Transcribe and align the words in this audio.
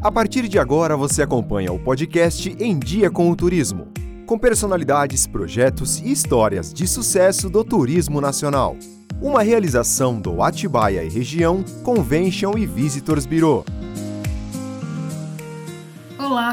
A 0.00 0.12
partir 0.12 0.46
de 0.46 0.60
agora 0.60 0.96
você 0.96 1.22
acompanha 1.22 1.72
o 1.72 1.78
podcast 1.78 2.56
Em 2.60 2.78
Dia 2.78 3.10
com 3.10 3.28
o 3.32 3.34
Turismo, 3.34 3.88
com 4.26 4.38
personalidades, 4.38 5.26
projetos 5.26 5.98
e 5.98 6.12
histórias 6.12 6.72
de 6.72 6.86
sucesso 6.86 7.50
do 7.50 7.64
turismo 7.64 8.20
nacional. 8.20 8.76
Uma 9.20 9.42
realização 9.42 10.20
do 10.20 10.40
Atibaia 10.40 11.02
e 11.02 11.08
Região 11.08 11.64
Convention 11.82 12.56
e 12.56 12.64
Visitors 12.64 13.26
Bureau. 13.26 13.64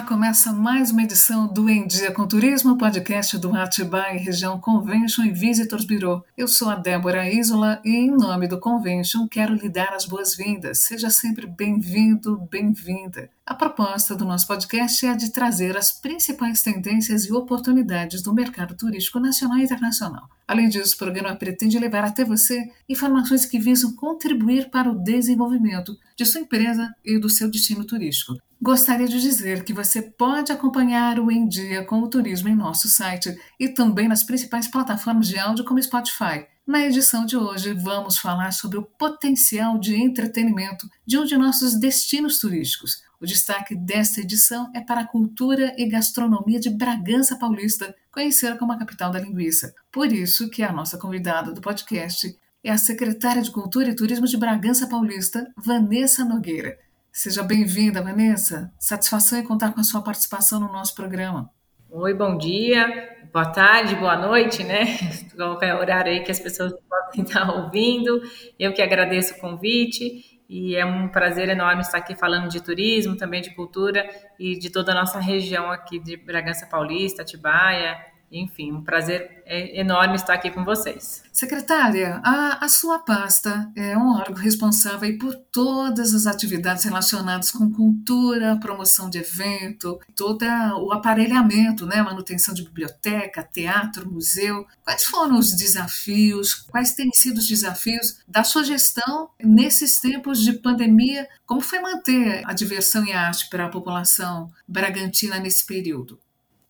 Começa 0.08 0.54
mais 0.54 0.92
uma 0.92 1.02
edição 1.02 1.48
do 1.48 1.68
Em 1.68 1.88
Dia 1.88 2.12
com 2.12 2.28
Turismo, 2.28 2.78
podcast 2.78 3.40
do 3.40 3.56
Atibaia 3.56 4.20
Região 4.20 4.60
Convention 4.60 5.24
e 5.24 5.32
Visitors 5.32 5.84
Bureau. 5.84 6.24
Eu 6.38 6.48
sou 6.48 6.70
a 6.70 6.76
Débora 6.76 7.28
Isola 7.28 7.82
e, 7.84 7.90
em 7.90 8.12
nome 8.12 8.48
do 8.48 8.60
Convention, 8.60 9.28
quero 9.28 9.56
lhe 9.56 9.68
dar 9.68 9.94
as 9.96 10.06
boas-vindas. 10.06 10.80
Seja 10.80 11.10
sempre 11.10 11.48
bem-vindo, 11.48 12.38
bem-vinda. 12.52 13.32
A 13.48 13.56
proposta 13.56 14.16
do 14.16 14.26
nosso 14.26 14.46
podcast 14.46 15.06
é 15.06 15.10
a 15.10 15.16
de 15.16 15.32
trazer 15.32 15.76
as 15.76 15.92
principais 15.92 16.62
tendências 16.62 17.26
e 17.26 17.34
oportunidades 17.34 18.22
do 18.22 18.34
mercado 18.34 18.76
turístico 18.76 19.20
nacional 19.20 19.58
e 19.58 19.64
internacional. 19.64 20.30
Além 20.48 20.70
disso, 20.70 20.96
o 20.96 21.00
programa 21.00 21.36
pretende 21.36 21.80
levar 21.80 22.04
até 22.04 22.24
você 22.24 22.64
informações 22.88 23.46
que 23.46 23.60
visam 23.60 23.96
contribuir 23.96 24.70
para 24.70 24.90
o 24.90 24.98
desenvolvimento 24.98 25.98
de 26.16 26.26
sua 26.26 26.42
empresa 26.42 26.94
e 27.04 27.20
do 27.20 27.30
seu 27.30 27.50
destino 27.50 27.84
turístico. 27.84 28.34
Gostaria 28.62 29.08
de 29.08 29.22
dizer 29.22 29.64
que 29.64 29.74
você 29.74 30.02
pode 30.02 30.52
acompanhar 30.52 31.20
o 31.20 31.30
Em 31.30 31.48
Dia 31.48 31.84
com 31.84 32.00
o 32.00 32.08
Turismo 32.08 32.48
em 32.48 32.56
nosso 32.56 32.88
site 32.88 33.38
e 33.60 33.68
também 33.68 34.08
nas 34.08 34.24
principais 34.24 34.68
plataformas 34.68 35.28
de 35.28 35.38
áudio 35.38 35.66
como 35.66 35.82
Spotify. 35.82 36.48
Na 36.66 36.82
edição 36.82 37.26
de 37.26 37.38
hoje, 37.38 37.74
vamos 37.74 38.18
falar 38.18 38.52
sobre 38.52 38.80
o 38.80 38.84
potencial 38.84 39.78
de 39.78 39.96
entretenimento 39.96 40.90
de 41.06 41.18
um 41.18 41.26
de 41.26 41.38
nossos 41.38 41.80
destinos 41.80 42.40
turísticos. 42.40 43.04
O 43.22 43.26
destaque 43.26 43.76
desta 43.76 44.22
edição 44.22 44.72
é 44.74 44.82
para 44.82 45.02
a 45.02 45.08
cultura 45.08 45.76
e 45.78 45.88
gastronomia 45.88 46.60
de 46.60 46.70
Bragança 46.70 47.38
Paulista, 47.38 47.94
conhecida 48.12 48.58
como 48.58 48.72
a 48.72 48.78
capital 48.78 49.12
da 49.12 49.20
linguiça. 49.20 49.76
Por 49.92 50.12
isso 50.12 50.50
que 50.50 50.64
a 50.64 50.72
nossa 50.72 50.98
convidada 50.98 51.52
do 51.52 51.62
podcast 51.62 52.36
é 52.64 52.72
a 52.72 52.78
secretária 52.80 53.44
de 53.44 53.52
Cultura 53.52 53.90
e 53.90 53.96
Turismo 53.96 54.26
de 54.26 54.38
Bragança 54.38 54.88
Paulista, 54.88 55.52
Vanessa 55.56 56.26
Nogueira. 56.26 56.80
Seja 57.16 57.42
bem-vinda, 57.42 58.02
Vanessa. 58.02 58.74
Satisfação 58.78 59.40
em 59.40 59.44
contar 59.44 59.72
com 59.72 59.80
a 59.80 59.86
sua 59.86 60.02
participação 60.02 60.60
no 60.60 60.70
nosso 60.70 60.94
programa. 60.94 61.50
Oi, 61.90 62.14
bom 62.14 62.38
dia, 62.38 63.26
boa 63.32 63.46
tarde, 63.46 63.96
boa 63.96 64.18
noite, 64.18 64.66
né? 64.66 64.98
Qualquer 65.34 65.76
horário 65.76 66.12
aí 66.12 66.26
que 66.26 66.32
as 66.32 66.42
pessoas 66.42 66.74
podem 66.74 67.24
estar 67.24 67.50
ouvindo. 67.50 68.22
Eu 68.60 68.74
que 68.74 68.82
agradeço 68.82 69.34
o 69.34 69.40
convite 69.40 70.44
e 70.50 70.76
é 70.76 70.86
um 70.86 71.08
prazer 71.08 71.48
enorme 71.48 71.84
estar 71.84 72.00
aqui 72.00 72.16
falando 72.16 72.50
de 72.50 72.62
turismo, 72.62 73.16
também 73.16 73.42
de 73.42 73.56
cultura 73.56 74.06
e 74.38 74.60
de 74.60 74.70
toda 74.70 74.92
a 74.92 74.96
nossa 74.96 75.18
região 75.18 75.72
aqui 75.72 75.98
de 75.98 76.18
Bragança 76.18 76.66
Paulista, 76.66 77.22
Atibaia, 77.22 77.98
enfim, 78.32 78.72
um 78.72 78.82
prazer 78.82 79.44
enorme 79.48 80.16
estar 80.16 80.34
aqui 80.34 80.50
com 80.50 80.66
vocês. 80.66 81.24
Secretária, 81.32 82.20
a, 82.24 82.66
a 82.66 82.70
sua 82.70 83.00
pasta 83.00 83.72
é 83.76 83.98
um 83.98 84.16
órgão 84.16 84.42
responsável 84.42 85.18
por 85.18 85.36
todas 85.52 86.14
as 86.14 86.26
atividades 86.26 86.84
relacionadas 86.84 87.52
com 87.52 87.72
cultura, 87.72 88.58
promoção 88.60 89.10
de 89.10 89.20
evento, 89.20 90.00
todo 90.16 90.44
o 90.80 90.92
aparelhamento, 90.92 91.86
né, 91.86 92.02
manutenção 92.02 92.54
de 92.54 92.64
biblioteca, 92.64 93.44
teatro, 93.44 94.12
museu. 94.12 94.66
Quais 94.84 95.04
foram 95.04 95.38
os 95.38 95.56
desafios? 95.56 96.54
Quais 96.54 96.94
têm 96.94 97.12
sido 97.14 97.38
os 97.38 97.48
desafios 97.48 98.20
da 98.28 98.44
sua 98.44 98.64
gestão 98.64 99.30
nesses 99.40 100.00
tempos 100.00 100.40
de 100.40 100.54
pandemia? 100.54 101.28
Como 101.46 101.62
foi 101.62 101.80
manter 101.80 102.42
a 102.46 102.54
diversão 102.54 103.06
e 103.06 103.14
a 103.14 103.28
arte 103.28 103.50
para 103.50 103.66
a 103.66 103.70
população 103.70 104.52
bragantina 104.68 105.40
nesse 105.40 105.66
período? 105.66 106.20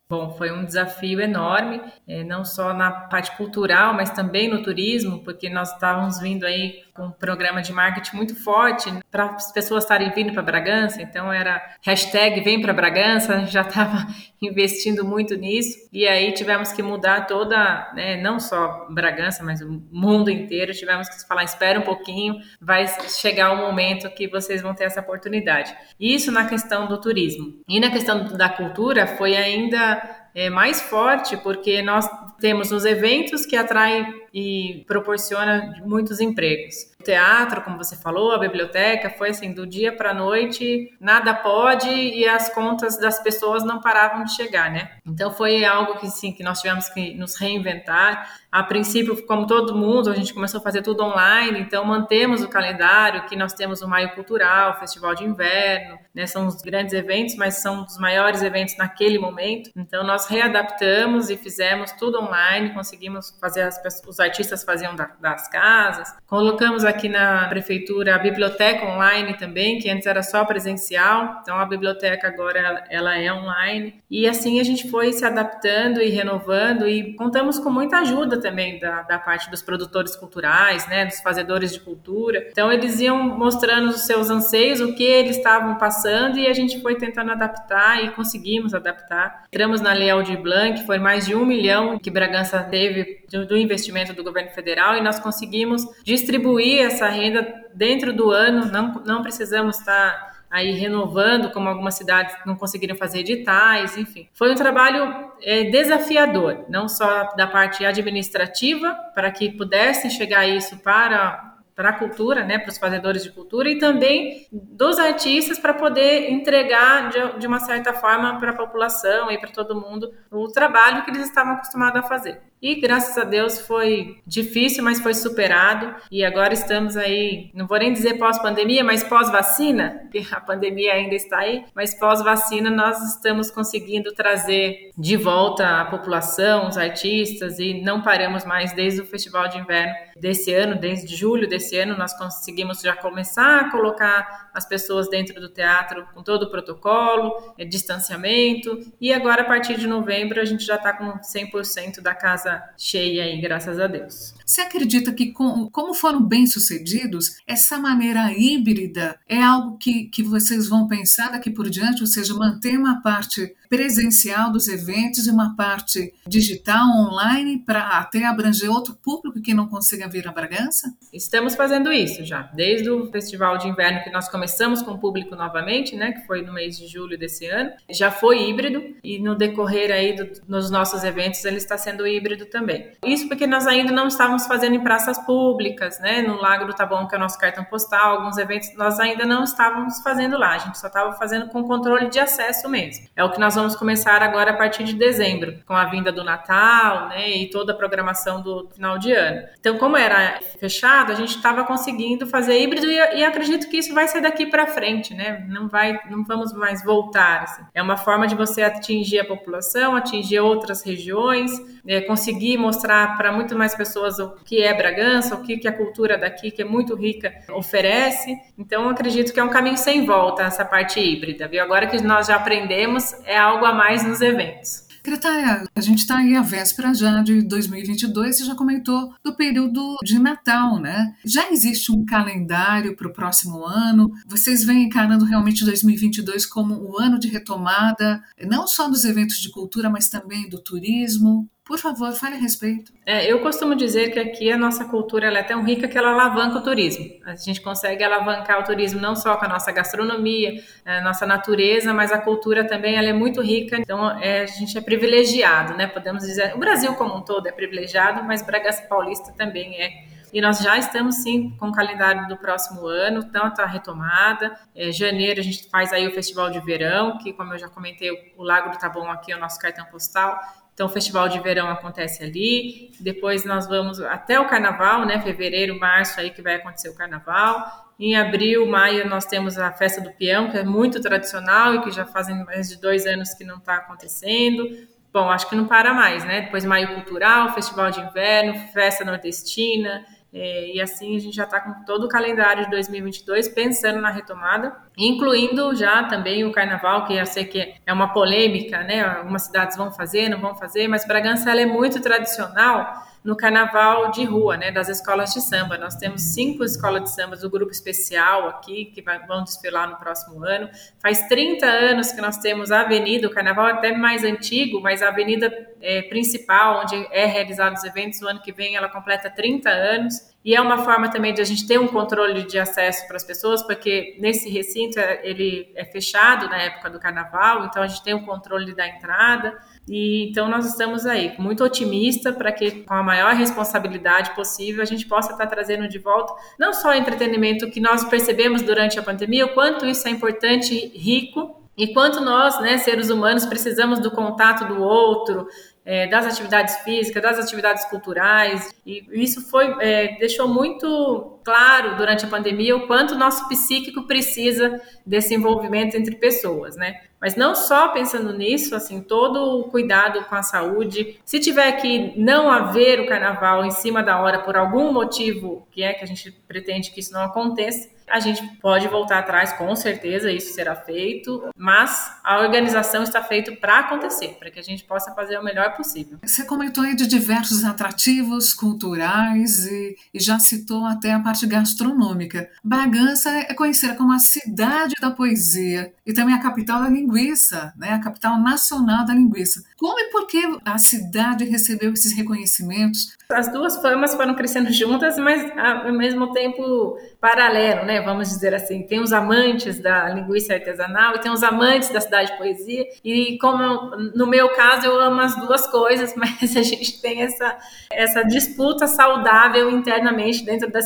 Bom, 0.07 0.35
foi 0.37 0.51
um 0.51 0.63
desafio 0.63 1.19
enorme, 1.19 1.81
eh, 2.07 2.23
não 2.23 2.45
só 2.45 2.75
na 2.75 2.91
parte 2.91 3.35
cultural, 3.35 3.91
mas 3.91 4.11
também 4.11 4.47
no 4.47 4.61
turismo, 4.61 5.23
porque 5.23 5.49
nós 5.49 5.71
estávamos 5.73 6.19
vindo 6.19 6.45
aí 6.45 6.83
com 6.93 7.07
um 7.07 7.11
programa 7.11 7.61
de 7.61 7.73
marketing 7.73 8.15
muito 8.15 8.41
forte 8.41 8.93
para 9.11 9.25
as 9.25 9.51
pessoas 9.51 9.83
estarem 9.83 10.11
vindo 10.11 10.31
para 10.31 10.43
Bragança, 10.43 11.01
então 11.01 11.33
era 11.33 11.59
hashtag 11.81 12.39
vem 12.41 12.61
para 12.61 12.71
Bragança, 12.71 13.47
já 13.47 13.61
estava 13.61 14.05
investindo 14.39 15.03
muito 15.03 15.35
nisso, 15.35 15.89
e 15.91 16.07
aí 16.07 16.31
tivemos 16.33 16.71
que 16.71 16.83
mudar 16.83 17.25
toda, 17.25 17.91
né, 17.95 18.21
não 18.21 18.39
só 18.39 18.87
Bragança, 18.91 19.43
mas 19.43 19.59
o 19.59 19.81
mundo 19.91 20.29
inteiro, 20.29 20.71
tivemos 20.71 21.09
que 21.09 21.27
falar, 21.27 21.43
espera 21.43 21.79
um 21.79 21.83
pouquinho, 21.83 22.35
vai 22.61 22.87
chegar 23.09 23.51
o 23.53 23.57
momento 23.57 24.09
que 24.11 24.27
vocês 24.27 24.61
vão 24.61 24.75
ter 24.75 24.83
essa 24.85 25.01
oportunidade. 25.01 25.75
Isso 25.99 26.31
na 26.31 26.45
questão 26.47 26.87
do 26.87 27.01
turismo. 27.01 27.59
E 27.67 27.79
na 27.79 27.89
questão 27.89 28.23
da 28.37 28.47
cultura 28.47 29.07
foi 29.07 29.35
ainda 29.35 29.95
é, 30.35 30.49
mais 30.49 30.81
forte, 30.81 31.37
porque 31.37 31.81
nós 31.81 32.07
temos 32.39 32.71
os 32.71 32.83
eventos 32.83 33.45
que 33.45 33.55
atraem 33.55 34.05
e 34.35 34.83
proporciona 34.85 35.81
muitos 35.85 36.19
empregos. 36.19 36.93
O 36.99 37.03
teatro, 37.05 37.61
como 37.61 37.77
você 37.77 37.95
falou, 37.95 38.33
a 38.33 38.37
biblioteca, 38.37 39.09
foi 39.09 39.29
assim, 39.29 39.53
do 39.53 39.65
dia 39.65 39.95
para 39.95 40.11
a 40.11 40.13
noite, 40.13 40.93
nada 40.99 41.33
pode 41.33 41.89
e 41.89 42.27
as 42.27 42.49
contas 42.49 42.99
das 42.99 43.23
pessoas 43.23 43.63
não 43.63 43.79
paravam 43.79 44.25
de 44.25 44.35
chegar, 44.35 44.69
né? 44.69 44.91
Então 45.05 45.31
foi 45.31 45.63
algo 45.63 45.99
que 45.99 46.09
sim, 46.09 46.33
que 46.33 46.43
nós 46.43 46.59
tivemos 46.59 46.89
que 46.89 47.13
nos 47.13 47.37
reinventar. 47.37 48.29
A 48.51 48.63
princípio, 48.63 49.25
como 49.25 49.47
todo 49.47 49.75
mundo, 49.75 50.09
a 50.09 50.15
gente 50.15 50.33
começou 50.33 50.59
a 50.59 50.63
fazer 50.63 50.81
tudo 50.81 51.03
online, 51.03 51.59
então 51.59 51.85
mantemos 51.85 52.41
o 52.41 52.49
calendário, 52.49 53.25
que 53.27 53.37
nós 53.37 53.53
temos 53.53 53.81
o 53.81 53.87
Maio 53.87 54.13
Cultural, 54.15 54.71
o 54.71 54.79
Festival 54.79 55.15
de 55.15 55.23
Inverno, 55.23 55.97
né? 56.13 56.25
São 56.25 56.47
os 56.47 56.61
grandes 56.61 56.93
eventos, 56.93 57.35
mas 57.35 57.55
são 57.61 57.85
os 57.85 57.97
maiores 57.97 58.41
eventos 58.41 58.75
naquele 58.77 59.17
momento. 59.17 59.69
Então 59.77 60.03
nós 60.03 60.27
readaptamos 60.27 61.29
e 61.29 61.37
fizemos 61.37 61.93
tudo 61.93 62.19
online, 62.19 62.73
conseguimos 62.73 63.37
fazer 63.39 63.61
as, 63.61 63.79
os 64.07 64.19
artistas 64.25 64.63
faziam 64.63 64.95
da, 64.95 65.11
das 65.19 65.47
casas. 65.47 66.15
Colocamos 66.27 66.83
aqui 66.83 67.07
na 67.07 67.47
prefeitura 67.47 68.15
a 68.15 68.19
biblioteca 68.19 68.85
online 68.85 69.35
também, 69.35 69.79
que 69.79 69.89
antes 69.89 70.05
era 70.05 70.21
só 70.21 70.43
presencial. 70.43 71.39
Então 71.41 71.57
a 71.57 71.65
biblioteca 71.65 72.27
agora 72.27 72.85
ela, 72.89 73.15
é 73.17 73.31
online. 73.31 74.01
E 74.09 74.27
assim 74.27 74.59
a 74.59 74.63
gente 74.63 74.89
foi 74.89 75.13
se 75.13 75.25
adaptando 75.25 76.01
e 76.01 76.09
renovando 76.09 76.87
e 76.87 77.13
contamos 77.15 77.59
com 77.59 77.69
muita 77.69 77.99
ajuda 77.99 78.39
também 78.39 78.79
da, 78.79 79.03
da 79.03 79.19
parte 79.19 79.49
dos 79.49 79.61
produtores 79.61 80.15
culturais, 80.15 80.87
né, 80.87 81.05
dos 81.05 81.19
fazedores 81.21 81.71
de 81.71 81.79
cultura. 81.79 82.47
Então 82.51 82.71
eles 82.71 82.99
iam 82.99 83.17
mostrando 83.17 83.89
os 83.89 84.01
seus 84.01 84.29
anseios, 84.29 84.81
o 84.81 84.93
que 84.95 85.03
eles 85.03 85.37
estavam 85.37 85.75
passando 85.75 86.37
e 86.37 86.47
a 86.47 86.53
gente 86.53 86.81
foi 86.81 86.95
tentando 86.95 87.31
adaptar 87.31 88.03
e 88.03 88.11
conseguimos 88.11 88.73
adaptar. 88.73 89.43
Entramos 89.47 89.81
na 89.81 89.93
Lei 89.93 90.09
Aldir 90.09 90.41
Blanc, 90.41 90.85
foi 90.85 90.97
mais 90.97 91.25
de 91.25 91.35
um 91.35 91.45
milhão 91.45 91.99
que 91.99 92.09
Bragança 92.09 92.59
teve 92.63 93.23
do 93.47 93.57
investimento 93.57 94.13
do 94.15 94.23
governo 94.23 94.49
federal 94.51 94.95
e 94.95 95.01
nós 95.01 95.19
conseguimos 95.19 95.85
distribuir 96.03 96.85
essa 96.85 97.07
renda 97.07 97.65
dentro 97.73 98.13
do 98.13 98.31
ano, 98.31 98.71
não, 98.71 99.03
não 99.05 99.21
precisamos 99.21 99.79
estar 99.79 100.35
aí 100.49 100.71
renovando, 100.71 101.51
como 101.51 101.67
algumas 101.67 101.95
cidades 101.95 102.35
não 102.45 102.55
conseguiram 102.55 102.95
fazer 102.95 103.19
editais, 103.19 103.97
enfim. 103.97 104.29
Foi 104.33 104.51
um 104.51 104.55
trabalho 104.55 105.31
é, 105.41 105.65
desafiador, 105.65 106.65
não 106.69 106.87
só 106.87 107.35
da 107.35 107.45
parte 107.45 107.85
administrativa, 107.85 108.93
para 109.13 109.29
que 109.31 109.51
pudessem 109.51 110.09
chegar 110.09 110.47
isso 110.47 110.77
para 110.77 111.55
para 111.75 111.89
a 111.89 111.93
cultura, 111.93 112.45
né, 112.45 112.57
para 112.57 112.71
os 112.71 112.77
fazedores 112.77 113.21
de 113.21 113.31
cultura 113.31 113.69
e 113.69 113.77
também 113.77 114.47
dos 114.49 114.97
artistas 114.97 115.59
para 115.59 115.73
poder 115.73 116.31
entregar 116.31 117.09
de, 117.09 117.39
de, 117.39 117.45
uma 117.45 117.59
certa 117.59 117.93
forma 117.93 118.39
para 118.39 118.51
a 118.51 118.55
população 118.55 119.29
e 119.29 119.37
para 119.37 119.51
todo 119.51 119.75
mundo 119.75 120.09
o 120.31 120.47
trabalho 120.47 121.03
que 121.03 121.11
eles 121.11 121.25
estavam 121.25 121.55
acostumados 121.55 121.99
a 121.99 122.03
fazer. 122.03 122.41
E 122.61 122.75
graças 122.75 123.17
a 123.17 123.23
Deus 123.23 123.59
foi 123.59 124.17
difícil, 124.25 124.83
mas 124.83 124.99
foi 124.99 125.13
superado. 125.13 125.93
E 126.09 126.23
agora 126.23 126.53
estamos 126.53 126.97
aí, 126.97 127.51
não 127.53 127.67
vou 127.67 127.77
nem 127.77 127.93
dizer 127.93 128.15
pós-pandemia, 128.15 128.83
mas 128.83 129.03
pós-vacina, 129.03 129.99
porque 130.01 130.25
a 130.31 130.39
pandemia 130.39 130.93
ainda 130.93 131.15
está 131.15 131.39
aí, 131.39 131.63
mas 131.75 131.93
pós-vacina 131.93 132.69
nós 132.69 132.97
estamos 133.13 133.51
conseguindo 133.51 134.13
trazer 134.13 134.91
de 134.97 135.17
volta 135.17 135.81
a 135.81 135.85
população, 135.85 136.67
os 136.67 136.77
artistas, 136.77 137.59
e 137.59 137.81
não 137.81 138.01
paramos 138.01 138.45
mais 138.45 138.73
desde 138.73 139.01
o 139.01 139.05
Festival 139.05 139.47
de 139.47 139.59
Inverno 139.59 139.93
desse 140.15 140.53
ano, 140.53 140.79
desde 140.79 141.15
julho 141.15 141.47
desse 141.47 141.77
ano, 141.77 141.97
nós 141.97 142.17
conseguimos 142.17 142.81
já 142.81 142.95
começar 142.95 143.59
a 143.59 143.71
colocar 143.71 144.49
as 144.53 144.65
pessoas 144.65 145.09
dentro 145.09 145.39
do 145.39 145.49
teatro 145.49 146.07
com 146.13 146.23
todo 146.23 146.43
o 146.43 146.49
protocolo, 146.49 147.53
é, 147.57 147.65
distanciamento, 147.65 148.79
e 148.99 149.13
agora 149.13 149.41
a 149.41 149.45
partir 149.45 149.77
de 149.77 149.85
novembro 149.85 150.39
a 150.39 150.45
gente 150.45 150.65
já 150.65 150.75
está 150.75 150.93
com 150.93 151.19
100% 151.19 152.01
da 152.01 152.15
casa 152.15 152.44
casa 152.45 152.69
cheia 152.77 153.23
aí, 153.23 153.41
graças 153.41 153.79
a 153.79 153.87
Deus. 153.87 154.34
Você 154.45 154.61
acredita 154.61 155.11
que, 155.11 155.31
com, 155.31 155.67
como 155.71 155.93
foram 155.93 156.21
bem-sucedidos, 156.21 157.37
essa 157.47 157.79
maneira 157.79 158.31
híbrida 158.31 159.19
é 159.27 159.41
algo 159.41 159.77
que, 159.77 160.05
que 160.05 160.21
vocês 160.21 160.67
vão 160.67 160.87
pensar 160.87 161.31
daqui 161.31 161.49
por 161.49 161.67
diante, 161.69 162.01
ou 162.01 162.07
seja, 162.07 162.33
manter 162.35 162.77
uma 162.77 163.01
parte 163.01 163.55
presencial 163.67 164.51
dos 164.51 164.67
eventos 164.67 165.25
e 165.25 165.31
uma 165.31 165.55
parte 165.55 166.13
digital, 166.27 166.87
online, 166.87 167.57
para 167.57 167.99
até 167.99 168.25
abranger 168.25 168.69
outro 168.69 168.95
público 168.95 169.41
que 169.41 169.53
não 169.53 169.67
consiga 169.67 170.07
vir 170.07 170.27
a 170.27 170.31
Bragança? 170.31 170.93
Estamos 171.11 171.55
fazendo 171.55 171.91
isso 171.91 172.23
já, 172.23 172.43
desde 172.53 172.89
o 172.89 173.11
Festival 173.11 173.57
de 173.57 173.67
Inverno 173.67 174.03
que 174.03 174.11
nós 174.11 174.29
começamos 174.29 174.81
com 174.81 174.91
o 174.91 174.99
público 174.99 175.35
novamente, 175.35 175.95
né, 175.95 176.11
que 176.11 176.25
foi 176.27 176.41
no 176.41 176.53
mês 176.53 176.77
de 176.77 176.87
julho 176.87 177.17
desse 177.17 177.47
ano, 177.47 177.71
já 177.89 178.11
foi 178.11 178.47
híbrido 178.47 178.95
e 179.03 179.19
no 179.19 179.35
decorrer 179.35 179.91
aí 179.91 180.15
do, 180.15 180.29
nos 180.47 180.69
nossos 180.69 181.03
eventos 181.03 181.43
ele 181.43 181.57
está 181.57 181.77
sendo 181.77 182.05
híbrido 182.05 182.45
também. 182.45 182.91
Isso 183.05 183.27
porque 183.27 183.47
nós 183.47 183.65
ainda 183.67 183.91
não 183.91 184.07
estávamos 184.07 184.34
fazendo 184.43 184.75
em 184.75 184.83
praças 184.83 185.17
públicas, 185.19 185.99
né, 185.99 186.21
no 186.21 186.35
Lago 186.35 186.65
do 186.65 186.73
Taboão, 186.73 187.07
que 187.07 187.15
é 187.15 187.17
o 187.17 187.21
nosso 187.21 187.37
cartão 187.37 187.63
postal, 187.63 188.17
alguns 188.17 188.37
eventos 188.37 188.75
nós 188.75 188.99
ainda 188.99 189.25
não 189.25 189.43
estávamos 189.43 190.01
fazendo 190.01 190.37
lá, 190.37 190.55
a 190.55 190.57
gente 190.57 190.79
só 190.79 190.87
estava 190.87 191.13
fazendo 191.13 191.47
com 191.49 191.63
controle 191.63 192.09
de 192.09 192.19
acesso 192.19 192.67
mesmo. 192.67 193.07
É 193.15 193.23
o 193.23 193.31
que 193.31 193.39
nós 193.39 193.55
vamos 193.55 193.75
começar 193.75 194.21
agora 194.21 194.51
a 194.51 194.57
partir 194.57 194.83
de 194.83 194.93
dezembro, 194.93 195.59
com 195.65 195.73
a 195.73 195.85
vinda 195.85 196.11
do 196.11 196.23
Natal, 196.23 197.09
né, 197.09 197.29
e 197.29 197.49
toda 197.49 197.73
a 197.73 197.75
programação 197.75 198.41
do 198.41 198.69
final 198.73 198.97
de 198.97 199.11
ano. 199.11 199.47
Então, 199.59 199.77
como 199.77 199.95
era 199.97 200.39
fechado, 200.59 201.11
a 201.11 201.15
gente 201.15 201.35
estava 201.35 201.63
conseguindo 201.63 202.25
fazer 202.27 202.59
híbrido 202.59 202.87
e, 202.87 202.95
e, 202.95 203.23
acredito 203.23 203.69
que 203.69 203.77
isso 203.77 203.93
vai 203.93 204.07
ser 204.07 204.21
daqui 204.21 204.45
para 204.45 204.67
frente, 204.67 205.13
né? 205.13 205.45
Não 205.47 205.67
vai, 205.67 205.99
não 206.09 206.23
vamos 206.23 206.53
mais 206.53 206.83
voltar. 206.83 207.43
Assim. 207.43 207.63
É 207.73 207.81
uma 207.81 207.97
forma 207.97 208.27
de 208.27 208.35
você 208.35 208.61
atingir 208.61 209.19
a 209.19 209.25
população, 209.25 209.95
atingir 209.95 210.39
outras 210.39 210.83
regiões, 210.83 211.51
é, 211.87 212.01
conseguir 212.01 212.57
mostrar 212.57 213.17
para 213.17 213.31
muito 213.31 213.55
mais 213.55 213.75
pessoas 213.75 214.19
o 214.25 214.43
que 214.43 214.61
é 214.61 214.73
Bragança, 214.73 215.35
o 215.35 215.41
que, 215.41 215.57
que 215.57 215.67
a 215.67 215.73
cultura 215.73 216.17
daqui, 216.17 216.51
que 216.51 216.61
é 216.61 216.65
muito 216.65 216.95
rica, 216.95 217.33
oferece. 217.53 218.35
Então, 218.57 218.89
acredito 218.89 219.33
que 219.33 219.39
é 219.39 219.43
um 219.43 219.49
caminho 219.49 219.77
sem 219.77 220.05
volta 220.05 220.43
essa 220.43 220.65
parte 220.65 220.99
híbrida, 220.99 221.47
viu? 221.47 221.61
Agora 221.61 221.87
que 221.87 222.01
nós 222.01 222.27
já 222.27 222.35
aprendemos, 222.35 223.13
é 223.25 223.37
algo 223.37 223.65
a 223.65 223.73
mais 223.73 224.03
nos 224.03 224.21
eventos. 224.21 224.85
Secretária, 225.05 225.69
a 225.75 225.81
gente 225.81 225.99
está 225.99 226.17
aí 226.17 226.35
à 226.35 226.41
véspera 226.41 226.91
já 226.91 227.21
de 227.21 227.43
2022, 227.43 228.37
você 228.37 228.43
já 228.43 228.55
comentou 228.55 229.13
do 229.23 229.35
período 229.35 229.97
de 230.03 230.17
Natal, 230.17 230.79
né? 230.79 231.13
Já 231.23 231.51
existe 231.51 231.91
um 231.91 232.03
calendário 232.03 232.95
para 232.95 233.07
o 233.07 233.13
próximo 233.13 233.63
ano? 233.63 234.11
Vocês 234.25 234.63
vêm 234.63 234.85
encarando 234.85 235.23
realmente 235.23 235.63
2022 235.63 236.47
como 236.47 236.73
o 236.73 236.99
ano 236.99 237.19
de 237.19 237.27
retomada, 237.27 238.19
não 238.47 238.65
só 238.65 238.89
dos 238.89 239.05
eventos 239.05 239.37
de 239.37 239.51
cultura, 239.51 239.91
mas 239.91 240.09
também 240.09 240.49
do 240.49 240.59
turismo? 240.59 241.47
Por 241.65 241.79
favor, 241.79 242.13
fale 242.13 242.35
a 242.35 242.37
respeito. 242.37 242.93
É, 243.03 243.25
eu 243.25 243.41
costumo 243.41 243.75
dizer 243.75 244.11
que 244.11 244.19
aqui 244.19 244.51
a 244.51 244.57
nossa 244.57 244.85
cultura 244.85 245.33
é 245.33 245.41
tão 245.41 245.63
rica 245.63 245.87
que 245.87 245.97
ela 245.97 246.11
alavanca 246.11 246.59
o 246.59 246.61
turismo. 246.61 247.09
A 247.25 247.35
gente 247.35 247.59
consegue 247.59 248.03
alavancar 248.03 248.59
o 248.59 248.63
turismo 248.63 249.01
não 249.01 249.15
só 249.15 249.35
com 249.35 249.45
a 249.45 249.47
nossa 249.47 249.71
gastronomia, 249.71 250.63
a 250.85 251.01
nossa 251.01 251.25
natureza, 251.25 251.91
mas 251.91 252.11
a 252.11 252.19
cultura 252.19 252.67
também 252.67 252.95
ela 252.95 253.07
é 253.07 253.13
muito 253.13 253.41
rica. 253.41 253.77
Então 253.79 254.11
é, 254.19 254.43
a 254.43 254.45
gente 254.45 254.77
é 254.77 254.81
privilegiado, 254.81 255.75
né? 255.75 255.87
Podemos 255.87 256.23
dizer, 256.23 256.53
o 256.55 256.59
Brasil 256.59 256.93
como 256.93 257.15
um 257.15 257.21
todo 257.21 257.47
é 257.47 257.51
privilegiado, 257.51 258.23
mas 258.23 258.43
Bragança 258.43 258.83
Paulista 258.83 259.33
também 259.33 259.81
é. 259.81 260.05
E 260.31 260.41
nós 260.41 260.59
já 260.59 260.77
estamos 260.77 261.15
sim 261.23 261.55
com 261.57 261.69
o 261.69 261.71
calendário 261.71 262.27
do 262.27 262.37
próximo 262.37 262.85
ano, 262.85 263.23
tanto 263.31 263.61
a 263.61 263.65
retomada. 263.65 264.55
É, 264.75 264.91
janeiro 264.91 265.39
a 265.39 265.43
gente 265.43 265.67
faz 265.69 265.91
aí 265.91 266.05
o 266.07 266.11
Festival 266.11 266.51
de 266.51 266.59
Verão, 266.59 267.17
que 267.17 267.33
como 267.33 267.53
eu 267.53 267.57
já 267.57 267.69
comentei, 267.69 268.11
o 268.37 268.43
Lago 268.43 268.69
do 268.69 268.77
Taboão 268.77 269.09
aqui 269.09 269.31
é 269.31 269.35
o 269.35 269.39
nosso 269.39 269.57
cartão 269.57 269.85
postal. 269.85 270.39
Então, 270.75 270.87
o 270.87 270.89
festival 270.89 271.29
de 271.29 271.39
verão 271.39 271.69
acontece 271.69 272.21
ali. 272.21 272.91
Depois 272.99 273.45
nós 273.45 273.65
vamos 273.65 274.01
até 274.01 274.37
o 274.37 274.45
carnaval, 274.45 275.05
né? 275.05 275.21
Fevereiro, 275.21 275.79
março, 275.79 276.19
aí 276.19 276.31
que 276.31 276.41
vai 276.41 276.55
acontecer 276.55 276.89
o 276.89 276.95
carnaval. 276.95 277.93
Em 277.97 278.17
abril, 278.17 278.67
maio, 278.67 279.09
nós 279.09 279.25
temos 279.25 279.57
a 279.57 279.71
festa 279.71 280.01
do 280.01 280.11
peão, 280.11 280.51
que 280.51 280.57
é 280.57 280.65
muito 280.65 280.99
tradicional 280.99 281.75
e 281.75 281.81
que 281.81 281.91
já 281.91 282.05
fazem 282.05 282.43
mais 282.43 282.67
de 282.67 282.75
dois 282.75 283.05
anos 283.05 283.33
que 283.33 283.45
não 283.45 283.55
está 283.55 283.75
acontecendo. 283.75 284.67
Bom, 285.13 285.31
acho 285.31 285.49
que 285.49 285.55
não 285.55 285.65
para 285.65 285.93
mais, 285.93 286.25
né? 286.25 286.41
Depois, 286.41 286.65
maio 286.65 286.93
cultural, 286.93 287.53
festival 287.53 287.89
de 287.89 288.01
inverno, 288.01 288.53
festa 288.73 289.05
nordestina, 289.05 290.05
é, 290.37 290.75
e 290.75 290.81
assim 290.81 291.15
a 291.15 291.19
gente 291.19 291.33
já 291.33 291.45
está 291.45 291.61
com 291.61 291.85
todo 291.85 292.03
o 292.03 292.09
calendário 292.09 292.65
de 292.65 292.69
2022 292.69 293.47
pensando 293.47 294.01
na 294.01 294.11
retomada, 294.11 294.75
incluindo 294.97 295.73
já 295.73 296.03
também 296.03 296.43
o 296.43 296.51
carnaval, 296.51 297.05
que 297.05 297.15
eu 297.15 297.25
sei 297.25 297.45
que 297.45 297.73
é 297.85 297.93
uma 297.93 298.11
polêmica, 298.11 298.83
né? 298.83 299.01
Algumas 299.01 299.43
cidades 299.43 299.77
vão 299.77 299.93
fazer, 299.93 300.27
não 300.27 300.41
vão 300.41 300.53
fazer, 300.53 300.89
mas 300.89 301.07
Bragança 301.07 301.49
ela 301.49 301.61
é 301.61 301.65
muito 301.65 302.01
tradicional 302.01 303.01
no 303.25 303.35
carnaval 303.35 304.11
de 304.11 304.23
rua, 304.23 304.55
né, 304.55 304.71
das 304.71 304.87
escolas 304.87 305.33
de 305.33 305.41
samba. 305.41 305.79
Nós 305.79 305.95
temos 305.95 306.21
cinco 306.21 306.63
escolas 306.63 307.03
de 307.03 307.09
samba 307.09 307.35
do 307.35 307.49
grupo 307.49 307.71
especial 307.71 308.47
aqui, 308.47 308.85
que 308.85 309.01
vai, 309.01 309.25
vão 309.25 309.43
desfilar 309.43 309.89
no 309.89 309.97
próximo 309.97 310.45
ano. 310.45 310.69
Faz 311.01 311.27
30 311.27 311.65
anos 311.65 312.11
que 312.11 312.21
nós 312.21 312.37
temos 312.37 312.71
a 312.71 312.81
avenida, 312.81 313.27
o 313.27 313.31
carnaval 313.31 313.67
é 313.67 313.71
até 313.71 313.97
mais 313.97 314.23
antigo, 314.23 314.79
mas 314.79 315.01
a 315.01 315.07
avenida 315.07 315.51
é, 315.81 316.03
principal, 316.03 316.83
onde 316.83 316.95
é 317.11 317.25
realizados 317.25 317.79
os 317.79 317.85
eventos, 317.85 318.21
o 318.21 318.27
ano 318.27 318.41
que 318.43 318.51
vem 318.51 318.75
ela 318.75 318.89
completa 318.89 319.27
30 319.27 319.69
anos. 319.71 320.35
E 320.45 320.55
é 320.55 320.61
uma 320.61 320.77
forma 320.85 321.09
também 321.09 321.33
de 321.33 321.41
a 321.41 321.43
gente 321.43 321.65
ter 321.65 321.79
um 321.79 321.87
controle 321.87 322.43
de 322.43 322.59
acesso 322.59 323.07
para 323.07 323.15
as 323.15 323.23
pessoas, 323.23 323.63
porque 323.63 324.15
nesse 324.19 324.47
recinto 324.47 324.99
é, 324.99 325.21
ele 325.23 325.71
é 325.75 325.83
fechado 325.83 326.47
na 326.47 326.57
época 326.61 326.87
do 326.91 326.99
carnaval, 326.99 327.65
então 327.65 327.81
a 327.81 327.87
gente 327.87 328.03
tem 328.03 328.13
o 328.13 328.17
um 328.17 328.25
controle 328.25 328.75
da 328.75 328.87
entrada. 328.87 329.57
E 329.89 330.29
então 330.29 330.47
nós 330.47 330.67
estamos 330.67 331.07
aí 331.07 331.33
muito 331.39 331.63
otimista 331.63 332.31
para 332.31 332.51
que 332.51 332.83
com 332.83 332.93
a 332.93 333.01
maior 333.15 333.33
responsabilidade 333.33 334.35
possível 334.35 334.81
a 334.81 334.85
gente 334.85 335.07
possa 335.07 335.31
estar 335.31 335.47
trazendo 335.47 335.87
de 335.87 335.97
volta 335.97 336.33
não 336.59 336.73
só 336.73 336.89
o 336.89 336.93
entretenimento 336.93 337.69
que 337.69 337.79
nós 337.79 338.03
percebemos 338.03 338.61
durante 338.61 338.99
a 338.99 339.03
pandemia, 339.03 339.45
o 339.45 339.53
quanto 339.53 339.85
isso 339.85 340.07
é 340.07 340.11
importante 340.11 340.73
e 340.73 340.97
rico 340.97 341.61
e 341.77 341.93
quanto 341.93 342.21
nós, 342.21 342.59
né, 342.61 342.77
seres 342.77 343.09
humanos, 343.09 343.45
precisamos 343.45 343.99
do 343.99 344.09
contato 344.09 344.65
do 344.65 344.81
outro, 344.81 345.47
é, 345.83 346.07
das 346.07 346.25
atividades 346.25 346.77
físicas, 346.77 347.21
das 347.21 347.37
atividades 347.37 347.85
culturais, 347.85 348.73
e 348.85 349.05
isso 349.11 349.49
foi 349.49 349.75
é, 349.81 350.17
deixou 350.17 350.47
muito 350.47 351.34
claro 351.45 351.95
durante 351.95 352.25
a 352.25 352.27
pandemia 352.27 352.75
o 352.75 352.87
quanto 352.87 353.13
o 353.13 353.17
nosso 353.17 353.47
psíquico 353.47 354.03
precisa 354.07 354.81
desse 355.05 355.35
envolvimento 355.35 355.95
entre 355.95 356.15
pessoas, 356.15 356.75
né? 356.75 357.01
Mas 357.21 357.35
não 357.35 357.55
só 357.55 357.89
pensando 357.89 358.33
nisso, 358.33 358.75
assim, 358.75 359.01
todo 359.01 359.59
o 359.59 359.63
cuidado 359.65 360.25
com 360.25 360.35
a 360.35 360.43
saúde. 360.43 361.19
Se 361.23 361.39
tiver 361.39 361.71
que 361.73 362.19
não 362.19 362.51
haver 362.51 362.99
o 362.99 363.07
carnaval 363.07 363.63
em 363.63 363.71
cima 363.71 364.03
da 364.03 364.19
hora 364.19 364.39
por 364.39 364.57
algum 364.57 364.91
motivo 364.91 365.67
que 365.71 365.83
é 365.83 365.93
que 365.93 366.03
a 366.03 366.07
gente 366.07 366.31
pretende 366.47 366.91
que 366.91 366.99
isso 366.99 367.13
não 367.13 367.21
aconteça, 367.21 367.95
a 368.07 368.19
gente 368.19 368.43
pode 368.61 368.87
voltar 368.87 369.19
atrás, 369.19 369.53
com 369.53 369.75
certeza 369.75 370.31
isso 370.31 370.53
será 370.53 370.75
feito, 370.75 371.49
mas 371.57 372.11
a 372.23 372.39
organização 372.39 373.03
está 373.03 373.23
feita 373.23 373.51
para 373.53 373.79
acontecer, 373.79 374.35
para 374.39 374.51
que 374.51 374.59
a 374.59 374.63
gente 374.63 374.83
possa 374.83 375.13
fazer 375.13 375.37
o 375.37 375.43
melhor 375.43 375.75
possível. 375.75 376.19
Você 376.23 376.45
comentou 376.45 376.83
aí 376.83 376.95
de 376.95 377.07
diversos 377.07 377.63
atrativos 377.63 378.53
culturais 378.53 379.65
e, 379.65 379.95
e 380.13 380.19
já 380.19 380.39
citou 380.39 380.85
até 380.85 381.13
a 381.13 381.19
parte 381.35 381.45
gastronômica. 381.45 382.49
Bragança 382.63 383.29
é 383.29 383.53
conhecida 383.53 383.93
como 383.95 384.13
a 384.13 384.19
cidade 384.19 384.95
da 385.01 385.11
poesia 385.11 385.91
e 386.05 386.13
também 386.13 386.33
a 386.33 386.41
capital 386.41 386.81
da 386.81 386.87
linguiça, 386.87 387.73
né? 387.77 387.89
a 387.89 387.99
capital 387.99 388.39
nacional 388.39 389.05
da 389.05 389.13
linguiça. 389.13 389.61
Como 389.77 389.99
e 389.99 390.05
por 390.05 390.27
que 390.27 390.41
a 390.63 390.77
cidade 390.77 391.43
recebeu 391.43 391.91
esses 391.91 392.15
reconhecimentos? 392.15 393.15
As 393.29 393.51
duas 393.51 393.81
famas 393.81 394.15
foram 394.15 394.35
crescendo 394.35 394.71
juntas, 394.71 395.17
mas 395.17 395.51
ao 395.57 395.91
mesmo 395.91 396.31
tempo 396.31 396.97
paralelo, 397.19 397.85
né? 397.85 398.01
Vamos 398.01 398.29
dizer 398.29 398.53
assim. 398.53 398.83
Tem 398.83 399.01
os 399.01 399.11
amantes 399.11 399.79
da 399.79 400.09
linguiça 400.09 400.53
artesanal 400.53 401.15
e 401.15 401.19
tem 401.19 401.31
os 401.31 401.43
amantes 401.43 401.89
da 401.89 401.99
cidade 401.99 402.31
de 402.31 402.37
poesia. 402.37 402.85
E 403.03 403.37
como 403.39 403.95
no 404.15 404.27
meu 404.27 404.49
caso 404.49 404.85
eu 404.85 405.01
amo 405.01 405.21
as 405.21 405.35
duas 405.35 405.67
coisas, 405.67 406.13
mas 406.15 406.55
a 406.55 406.61
gente 406.61 407.01
tem 407.01 407.23
essa, 407.23 407.57
essa 407.91 408.23
disputa 408.23 408.87
saudável 408.87 409.69
internamente 409.71 410.45
dentro 410.45 410.71
da 410.71 410.81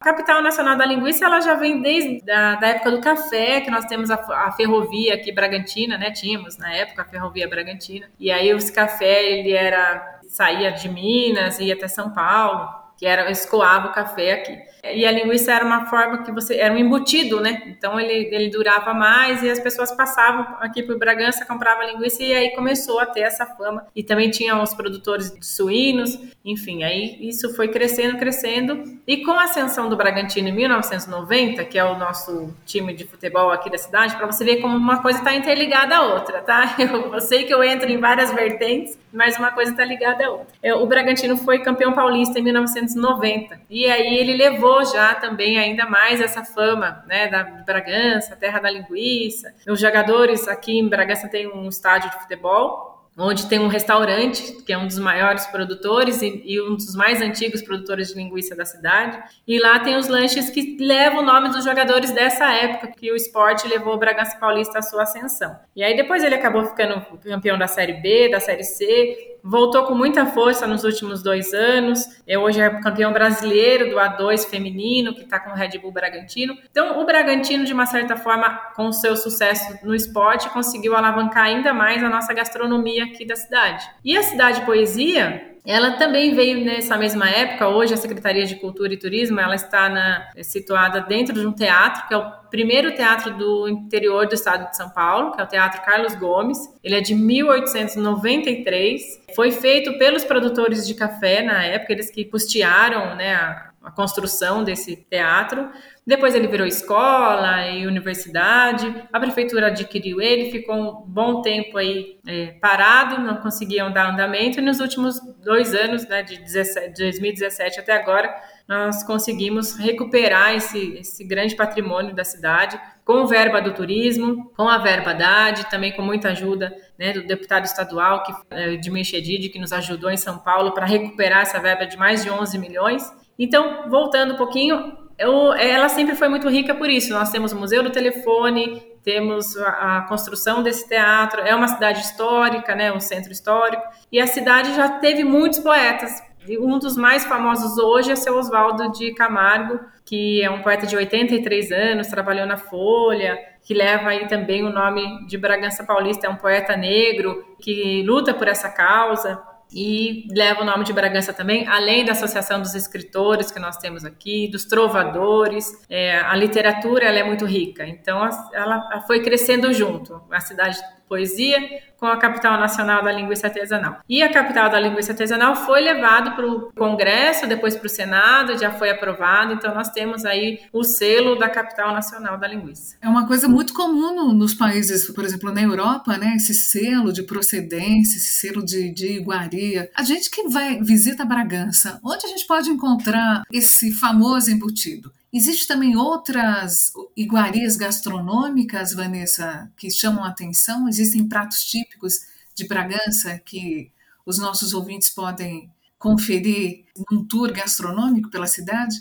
A 0.00 0.04
capital 0.04 0.42
nacional 0.42 0.76
da 0.76 0.86
linguiça 0.86 1.24
ela 1.24 1.40
já 1.40 1.54
vem 1.54 1.80
desde 1.80 2.30
a 2.30 2.56
da 2.56 2.68
época 2.68 2.90
do 2.90 3.00
café, 3.00 3.60
que 3.60 3.70
nós 3.70 3.84
temos 3.84 4.10
a, 4.10 4.14
a 4.14 4.52
ferrovia 4.52 5.14
aqui 5.14 5.32
Bragantina, 5.32 5.96
né? 5.96 6.10
Tínhamos 6.10 6.56
na 6.58 6.72
época 6.72 7.02
a 7.02 7.04
ferrovia 7.04 7.48
Bragantina. 7.48 8.08
E 8.18 8.30
aí 8.30 8.48
esse 8.48 8.72
café 8.72 9.24
ele 9.24 9.52
era 9.52 10.20
saía 10.28 10.70
de 10.72 10.88
Minas, 10.88 11.58
ia 11.58 11.74
até 11.74 11.88
São 11.88 12.10
Paulo, 12.10 12.68
que 12.96 13.06
era 13.06 13.30
escoava 13.30 13.88
o 13.88 13.92
café 13.92 14.32
aqui. 14.32 14.67
E 14.94 15.06
a 15.06 15.10
linguiça 15.10 15.52
era 15.52 15.64
uma 15.64 15.86
forma 15.86 16.22
que 16.22 16.32
você 16.32 16.56
era 16.56 16.72
um 16.72 16.78
embutido, 16.78 17.40
né? 17.40 17.62
Então 17.66 17.98
ele, 17.98 18.34
ele 18.34 18.50
durava 18.50 18.94
mais 18.94 19.42
e 19.42 19.50
as 19.50 19.58
pessoas 19.58 19.92
passavam 19.92 20.56
aqui 20.60 20.82
por 20.82 20.98
Bragança, 20.98 21.44
compravam 21.44 21.86
linguiça 21.86 22.22
e 22.22 22.32
aí 22.32 22.50
começou 22.54 23.00
a 23.00 23.06
ter 23.06 23.20
essa 23.20 23.46
fama. 23.46 23.86
E 23.94 24.02
também 24.02 24.30
tinha 24.30 24.60
os 24.60 24.74
produtores 24.74 25.32
de 25.32 25.46
suínos, 25.46 26.18
enfim, 26.44 26.82
aí 26.82 27.18
isso 27.20 27.54
foi 27.54 27.68
crescendo, 27.68 28.18
crescendo. 28.18 28.82
E 29.06 29.18
com 29.18 29.32
a 29.32 29.44
ascensão 29.44 29.88
do 29.88 29.96
Bragantino 29.96 30.48
em 30.48 30.52
1990, 30.52 31.64
que 31.64 31.78
é 31.78 31.84
o 31.84 31.98
nosso 31.98 32.54
time 32.64 32.94
de 32.94 33.04
futebol 33.04 33.50
aqui 33.50 33.70
da 33.70 33.78
cidade, 33.78 34.16
para 34.16 34.26
você 34.26 34.44
ver 34.44 34.56
como 34.56 34.76
uma 34.76 35.02
coisa 35.02 35.18
está 35.18 35.34
interligada 35.34 35.96
à 35.96 36.02
outra, 36.02 36.40
tá? 36.40 36.76
Eu, 36.88 37.12
eu 37.12 37.20
sei 37.20 37.44
que 37.44 37.52
eu 37.52 37.62
entro 37.62 37.90
em 37.90 37.98
várias 37.98 38.32
vertentes, 38.32 38.98
mas 39.12 39.36
uma 39.36 39.50
coisa 39.50 39.72
está 39.72 39.84
ligada 39.84 40.24
à 40.24 40.30
outra. 40.30 40.76
O 40.76 40.86
Bragantino 40.86 41.36
foi 41.36 41.58
campeão 41.58 41.92
paulista 41.92 42.38
em 42.38 42.42
1990 42.42 43.60
e 43.68 43.86
aí 43.86 44.16
ele 44.16 44.36
levou 44.36 44.77
já 44.84 45.14
também 45.14 45.58
ainda 45.58 45.86
mais 45.86 46.20
essa 46.20 46.44
fama, 46.44 47.04
né, 47.06 47.28
da 47.28 47.44
Bragança, 47.44 48.36
terra 48.36 48.60
da 48.60 48.70
linguiça. 48.70 49.54
Os 49.68 49.80
jogadores 49.80 50.48
aqui 50.48 50.78
em 50.78 50.88
Bragança 50.88 51.28
tem 51.28 51.46
um 51.46 51.68
estádio 51.68 52.10
de 52.10 52.20
futebol 52.20 52.88
onde 53.18 53.48
tem 53.48 53.58
um 53.58 53.66
restaurante, 53.66 54.62
que 54.64 54.72
é 54.72 54.78
um 54.78 54.86
dos 54.86 54.98
maiores 54.98 55.44
produtores 55.46 56.22
e, 56.22 56.40
e, 56.44 56.60
um 56.60 56.76
dos 56.76 56.94
mais 56.94 57.20
antigos 57.20 57.60
produtores 57.62 58.08
de 58.08 58.14
linguiça 58.14 58.54
da 58.54 58.64
cidade. 58.64 59.18
E 59.46 59.58
lá 59.58 59.80
tem 59.80 59.96
os 59.96 60.06
lanches 60.06 60.48
que 60.50 60.76
levam 60.78 61.22
o 61.22 61.26
nome 61.26 61.48
dos 61.48 61.64
jogadores 61.64 62.12
dessa 62.12 62.52
época, 62.52 62.92
que 62.96 63.10
o 63.10 63.16
esporte 63.16 63.66
levou 63.66 63.94
o 63.94 63.98
Bragança 63.98 64.38
Paulista 64.38 64.78
à 64.78 64.82
sua 64.82 65.02
ascensão. 65.02 65.58
E 65.74 65.82
aí 65.82 65.96
depois 65.96 66.22
ele 66.22 66.36
acabou 66.36 66.64
ficando 66.64 67.04
campeão 67.24 67.58
da 67.58 67.66
Série 67.66 67.94
B, 67.94 68.28
da 68.30 68.38
Série 68.38 68.62
C, 68.62 69.37
voltou 69.42 69.84
com 69.84 69.94
muita 69.94 70.26
força 70.26 70.66
nos 70.66 70.84
últimos 70.84 71.22
dois 71.22 71.52
anos. 71.52 72.04
É, 72.26 72.38
hoje 72.38 72.60
é 72.60 72.68
campeão 72.80 73.12
brasileiro 73.12 73.90
do 73.90 73.96
A2 73.96 74.48
feminino, 74.48 75.14
que 75.14 75.22
está 75.22 75.38
com 75.40 75.50
o 75.50 75.54
Red 75.54 75.78
Bull 75.78 75.92
Bragantino. 75.92 76.56
Então, 76.70 77.00
o 77.00 77.04
Bragantino, 77.04 77.64
de 77.64 77.72
uma 77.72 77.86
certa 77.86 78.16
forma, 78.16 78.50
com 78.74 78.88
o 78.88 78.92
seu 78.92 79.16
sucesso 79.16 79.78
no 79.84 79.94
esporte, 79.94 80.50
conseguiu 80.50 80.94
alavancar 80.96 81.44
ainda 81.44 81.72
mais 81.72 82.02
a 82.02 82.08
nossa 82.08 82.32
gastronomia 82.32 83.04
aqui 83.04 83.26
da 83.26 83.36
cidade. 83.36 83.88
E 84.04 84.16
a 84.16 84.22
Cidade 84.22 84.62
Poesia, 84.62 85.57
ela 85.68 85.92
também 85.98 86.34
veio 86.34 86.64
nessa 86.64 86.96
mesma 86.96 87.28
época. 87.28 87.68
Hoje 87.68 87.92
a 87.92 87.96
Secretaria 87.98 88.46
de 88.46 88.56
Cultura 88.56 88.94
e 88.94 88.96
Turismo 88.96 89.38
ela 89.38 89.54
está 89.54 89.90
na, 89.90 90.26
situada 90.42 91.02
dentro 91.02 91.34
de 91.34 91.46
um 91.46 91.52
teatro 91.52 92.08
que 92.08 92.14
é 92.14 92.16
o 92.16 92.30
primeiro 92.48 92.94
teatro 92.94 93.36
do 93.36 93.68
interior 93.68 94.26
do 94.26 94.34
estado 94.34 94.70
de 94.70 94.76
São 94.78 94.88
Paulo, 94.88 95.32
que 95.32 95.42
é 95.42 95.44
o 95.44 95.46
Teatro 95.46 95.82
Carlos 95.82 96.14
Gomes. 96.14 96.56
Ele 96.82 96.94
é 96.94 97.02
de 97.02 97.14
1893. 97.14 99.26
Foi 99.36 99.52
feito 99.52 99.98
pelos 99.98 100.24
produtores 100.24 100.86
de 100.86 100.94
café 100.94 101.42
na 101.42 101.62
época, 101.62 101.92
eles 101.92 102.10
que 102.10 102.24
custearam 102.24 103.14
né, 103.14 103.34
a, 103.34 103.67
a 103.82 103.90
construção 103.90 104.64
desse 104.64 104.96
teatro. 105.08 105.70
Depois 106.06 106.34
ele 106.34 106.48
virou 106.48 106.66
escola 106.66 107.68
e 107.68 107.86
universidade. 107.86 108.92
A 109.12 109.20
prefeitura 109.20 109.68
adquiriu 109.68 110.20
ele, 110.20 110.50
ficou 110.50 110.74
um 110.74 111.04
bom 111.06 111.42
tempo 111.42 111.78
aí 111.78 112.18
é, 112.26 112.52
parado, 112.60 113.20
não 113.20 113.36
conseguiam 113.36 113.92
dar 113.92 114.10
andamento. 114.10 114.58
E 114.58 114.62
nos 114.62 114.80
últimos 114.80 115.20
dois 115.44 115.74
anos, 115.74 116.08
né, 116.08 116.22
de 116.22 116.38
17, 116.38 116.94
2017 116.98 117.80
até 117.80 117.92
agora, 117.92 118.34
nós 118.66 119.02
conseguimos 119.02 119.76
recuperar 119.76 120.54
esse, 120.54 120.98
esse 120.98 121.24
grande 121.24 121.56
patrimônio 121.56 122.14
da 122.14 122.24
cidade 122.24 122.78
com 123.04 123.26
verba 123.26 123.62
do 123.62 123.72
turismo, 123.72 124.52
com 124.54 124.68
a 124.68 124.76
verba 124.76 125.14
da 125.14 125.46
AD, 125.46 125.70
também 125.70 125.92
com 125.92 126.02
muita 126.02 126.28
ajuda 126.28 126.74
né, 126.98 127.12
do 127.12 127.26
deputado 127.26 127.64
estadual, 127.64 128.22
que, 128.22 128.34
é, 128.50 128.76
de 128.76 128.90
Mexedide, 128.90 129.48
que 129.48 129.58
nos 129.58 129.72
ajudou 129.72 130.10
em 130.10 130.16
São 130.18 130.38
Paulo 130.38 130.72
para 130.72 130.84
recuperar 130.84 131.40
essa 131.40 131.58
verba 131.58 131.86
de 131.86 131.96
mais 131.96 132.22
de 132.22 132.30
11 132.30 132.58
milhões. 132.58 133.02
Então, 133.38 133.88
voltando 133.88 134.34
um 134.34 134.36
pouquinho, 134.36 134.96
eu, 135.18 135.52
ela 135.52 135.88
sempre 135.88 136.14
foi 136.14 136.28
muito 136.28 136.48
rica 136.48 136.74
por 136.74 136.88
isso. 136.88 137.12
Nós 137.12 137.30
temos 137.30 137.52
o 137.52 137.56
Museu 137.56 137.82
do 137.82 137.90
Telefone, 137.90 138.80
temos 139.02 139.56
a, 139.56 139.98
a, 139.98 140.00
construção 140.02 140.62
desse 140.62 140.88
teatro, 140.88 141.40
é 141.42 141.54
uma 141.54 141.68
cidade 141.68 142.00
histórica, 142.00 142.74
né, 142.74 142.92
um 142.92 143.00
centro 143.00 143.32
histórico, 143.32 143.82
e 144.12 144.20
a 144.20 144.26
cidade 144.26 144.74
já 144.74 144.88
teve 144.98 145.24
muitos 145.24 145.58
poetas. 145.58 146.22
Um 146.60 146.78
dos 146.78 146.96
mais 146.96 147.24
famosos 147.24 147.78
hoje 147.78 148.12
é 148.12 148.16
seu 148.16 148.36
Oswaldo 148.36 148.90
de 148.92 149.12
Camargo, 149.12 149.80
que 150.04 150.42
é 150.42 150.50
um 150.50 150.62
poeta 150.62 150.86
de 150.86 150.96
83 150.96 151.70
anos, 151.72 152.06
trabalhou 152.06 152.46
na 152.46 152.56
Folha, 152.56 153.38
que 153.62 153.74
leva 153.74 154.08
aí 154.08 154.26
também 154.26 154.64
o 154.64 154.70
nome 154.70 155.26
de 155.26 155.36
Bragança 155.36 155.84
Paulista, 155.84 156.26
é 156.26 156.30
um 156.30 156.36
poeta 156.36 156.74
negro 156.76 157.44
que 157.60 158.02
luta 158.02 158.32
por 158.32 158.48
essa 158.48 158.70
causa 158.70 159.38
e 159.72 160.26
leva 160.30 160.62
o 160.62 160.64
nome 160.64 160.84
de 160.84 160.92
Bragança 160.92 161.32
também, 161.32 161.66
além 161.66 162.04
da 162.04 162.12
Associação 162.12 162.60
dos 162.60 162.74
Escritores 162.74 163.50
que 163.50 163.58
nós 163.58 163.76
temos 163.76 164.04
aqui, 164.04 164.48
dos 164.48 164.64
trovadores. 164.64 165.66
É, 165.88 166.18
a 166.20 166.34
literatura 166.34 167.06
ela 167.06 167.18
é 167.18 167.24
muito 167.24 167.44
rica, 167.44 167.86
então 167.86 168.28
ela 168.52 169.02
foi 169.06 169.22
crescendo 169.22 169.72
junto. 169.72 170.22
A 170.30 170.40
cidade 170.40 170.78
poesia 171.08 171.58
com 171.98 172.06
a 172.06 172.16
capital 172.16 172.58
nacional 172.60 173.02
da 173.02 173.10
linguiça 173.10 173.48
artesanal. 173.48 173.98
E 174.08 174.22
a 174.22 174.32
capital 174.32 174.70
da 174.70 174.78
linguiça 174.78 175.12
artesanal 175.12 175.56
foi 175.56 175.80
levado 175.80 176.36
para 176.36 176.46
o 176.46 176.72
Congresso, 176.72 177.46
depois 177.46 177.76
para 177.76 177.86
o 177.86 177.90
Senado, 177.90 178.56
já 178.56 178.70
foi 178.70 178.90
aprovado. 178.90 179.52
Então 179.52 179.74
nós 179.74 179.88
temos 179.88 180.24
aí 180.24 180.60
o 180.72 180.84
selo 180.84 181.36
da 181.36 181.48
capital 181.48 181.92
nacional 181.92 182.38
da 182.38 182.46
linguiça. 182.46 182.96
É 183.02 183.08
uma 183.08 183.26
coisa 183.26 183.48
muito 183.48 183.74
comum 183.74 184.32
nos 184.32 184.54
países, 184.54 185.10
por 185.10 185.24
exemplo, 185.24 185.50
na 185.52 185.62
Europa, 185.62 186.16
né? 186.16 186.34
Esse 186.36 186.54
selo 186.54 187.12
de 187.12 187.24
procedência, 187.24 188.16
esse 188.16 188.34
selo 188.34 188.64
de, 188.64 188.90
de 188.90 189.16
iguaria. 189.16 189.90
A 189.94 190.04
gente 190.04 190.30
que 190.30 190.48
vai 190.48 190.80
visita 190.80 191.24
Bragança, 191.24 191.98
onde 192.04 192.24
a 192.26 192.28
gente 192.28 192.46
pode 192.46 192.70
encontrar 192.70 193.42
esse 193.52 193.92
famoso 193.92 194.50
embutido? 194.50 195.12
Existem 195.32 195.68
também 195.68 195.96
outras 195.96 196.92
iguarias 197.16 197.76
gastronômicas, 197.76 198.94
Vanessa, 198.94 199.70
que 199.76 199.90
chamam 199.90 200.24
a 200.24 200.28
atenção? 200.28 200.88
Existem 200.88 201.28
pratos 201.28 201.64
típicos 201.64 202.20
de 202.54 202.66
Bragança 202.66 203.38
que 203.44 203.92
os 204.24 204.38
nossos 204.38 204.72
ouvintes 204.72 205.10
podem 205.10 205.70
conferir 205.98 206.84
num 207.10 207.24
tour 207.24 207.52
gastronômico 207.52 208.30
pela 208.30 208.46
cidade? 208.46 208.96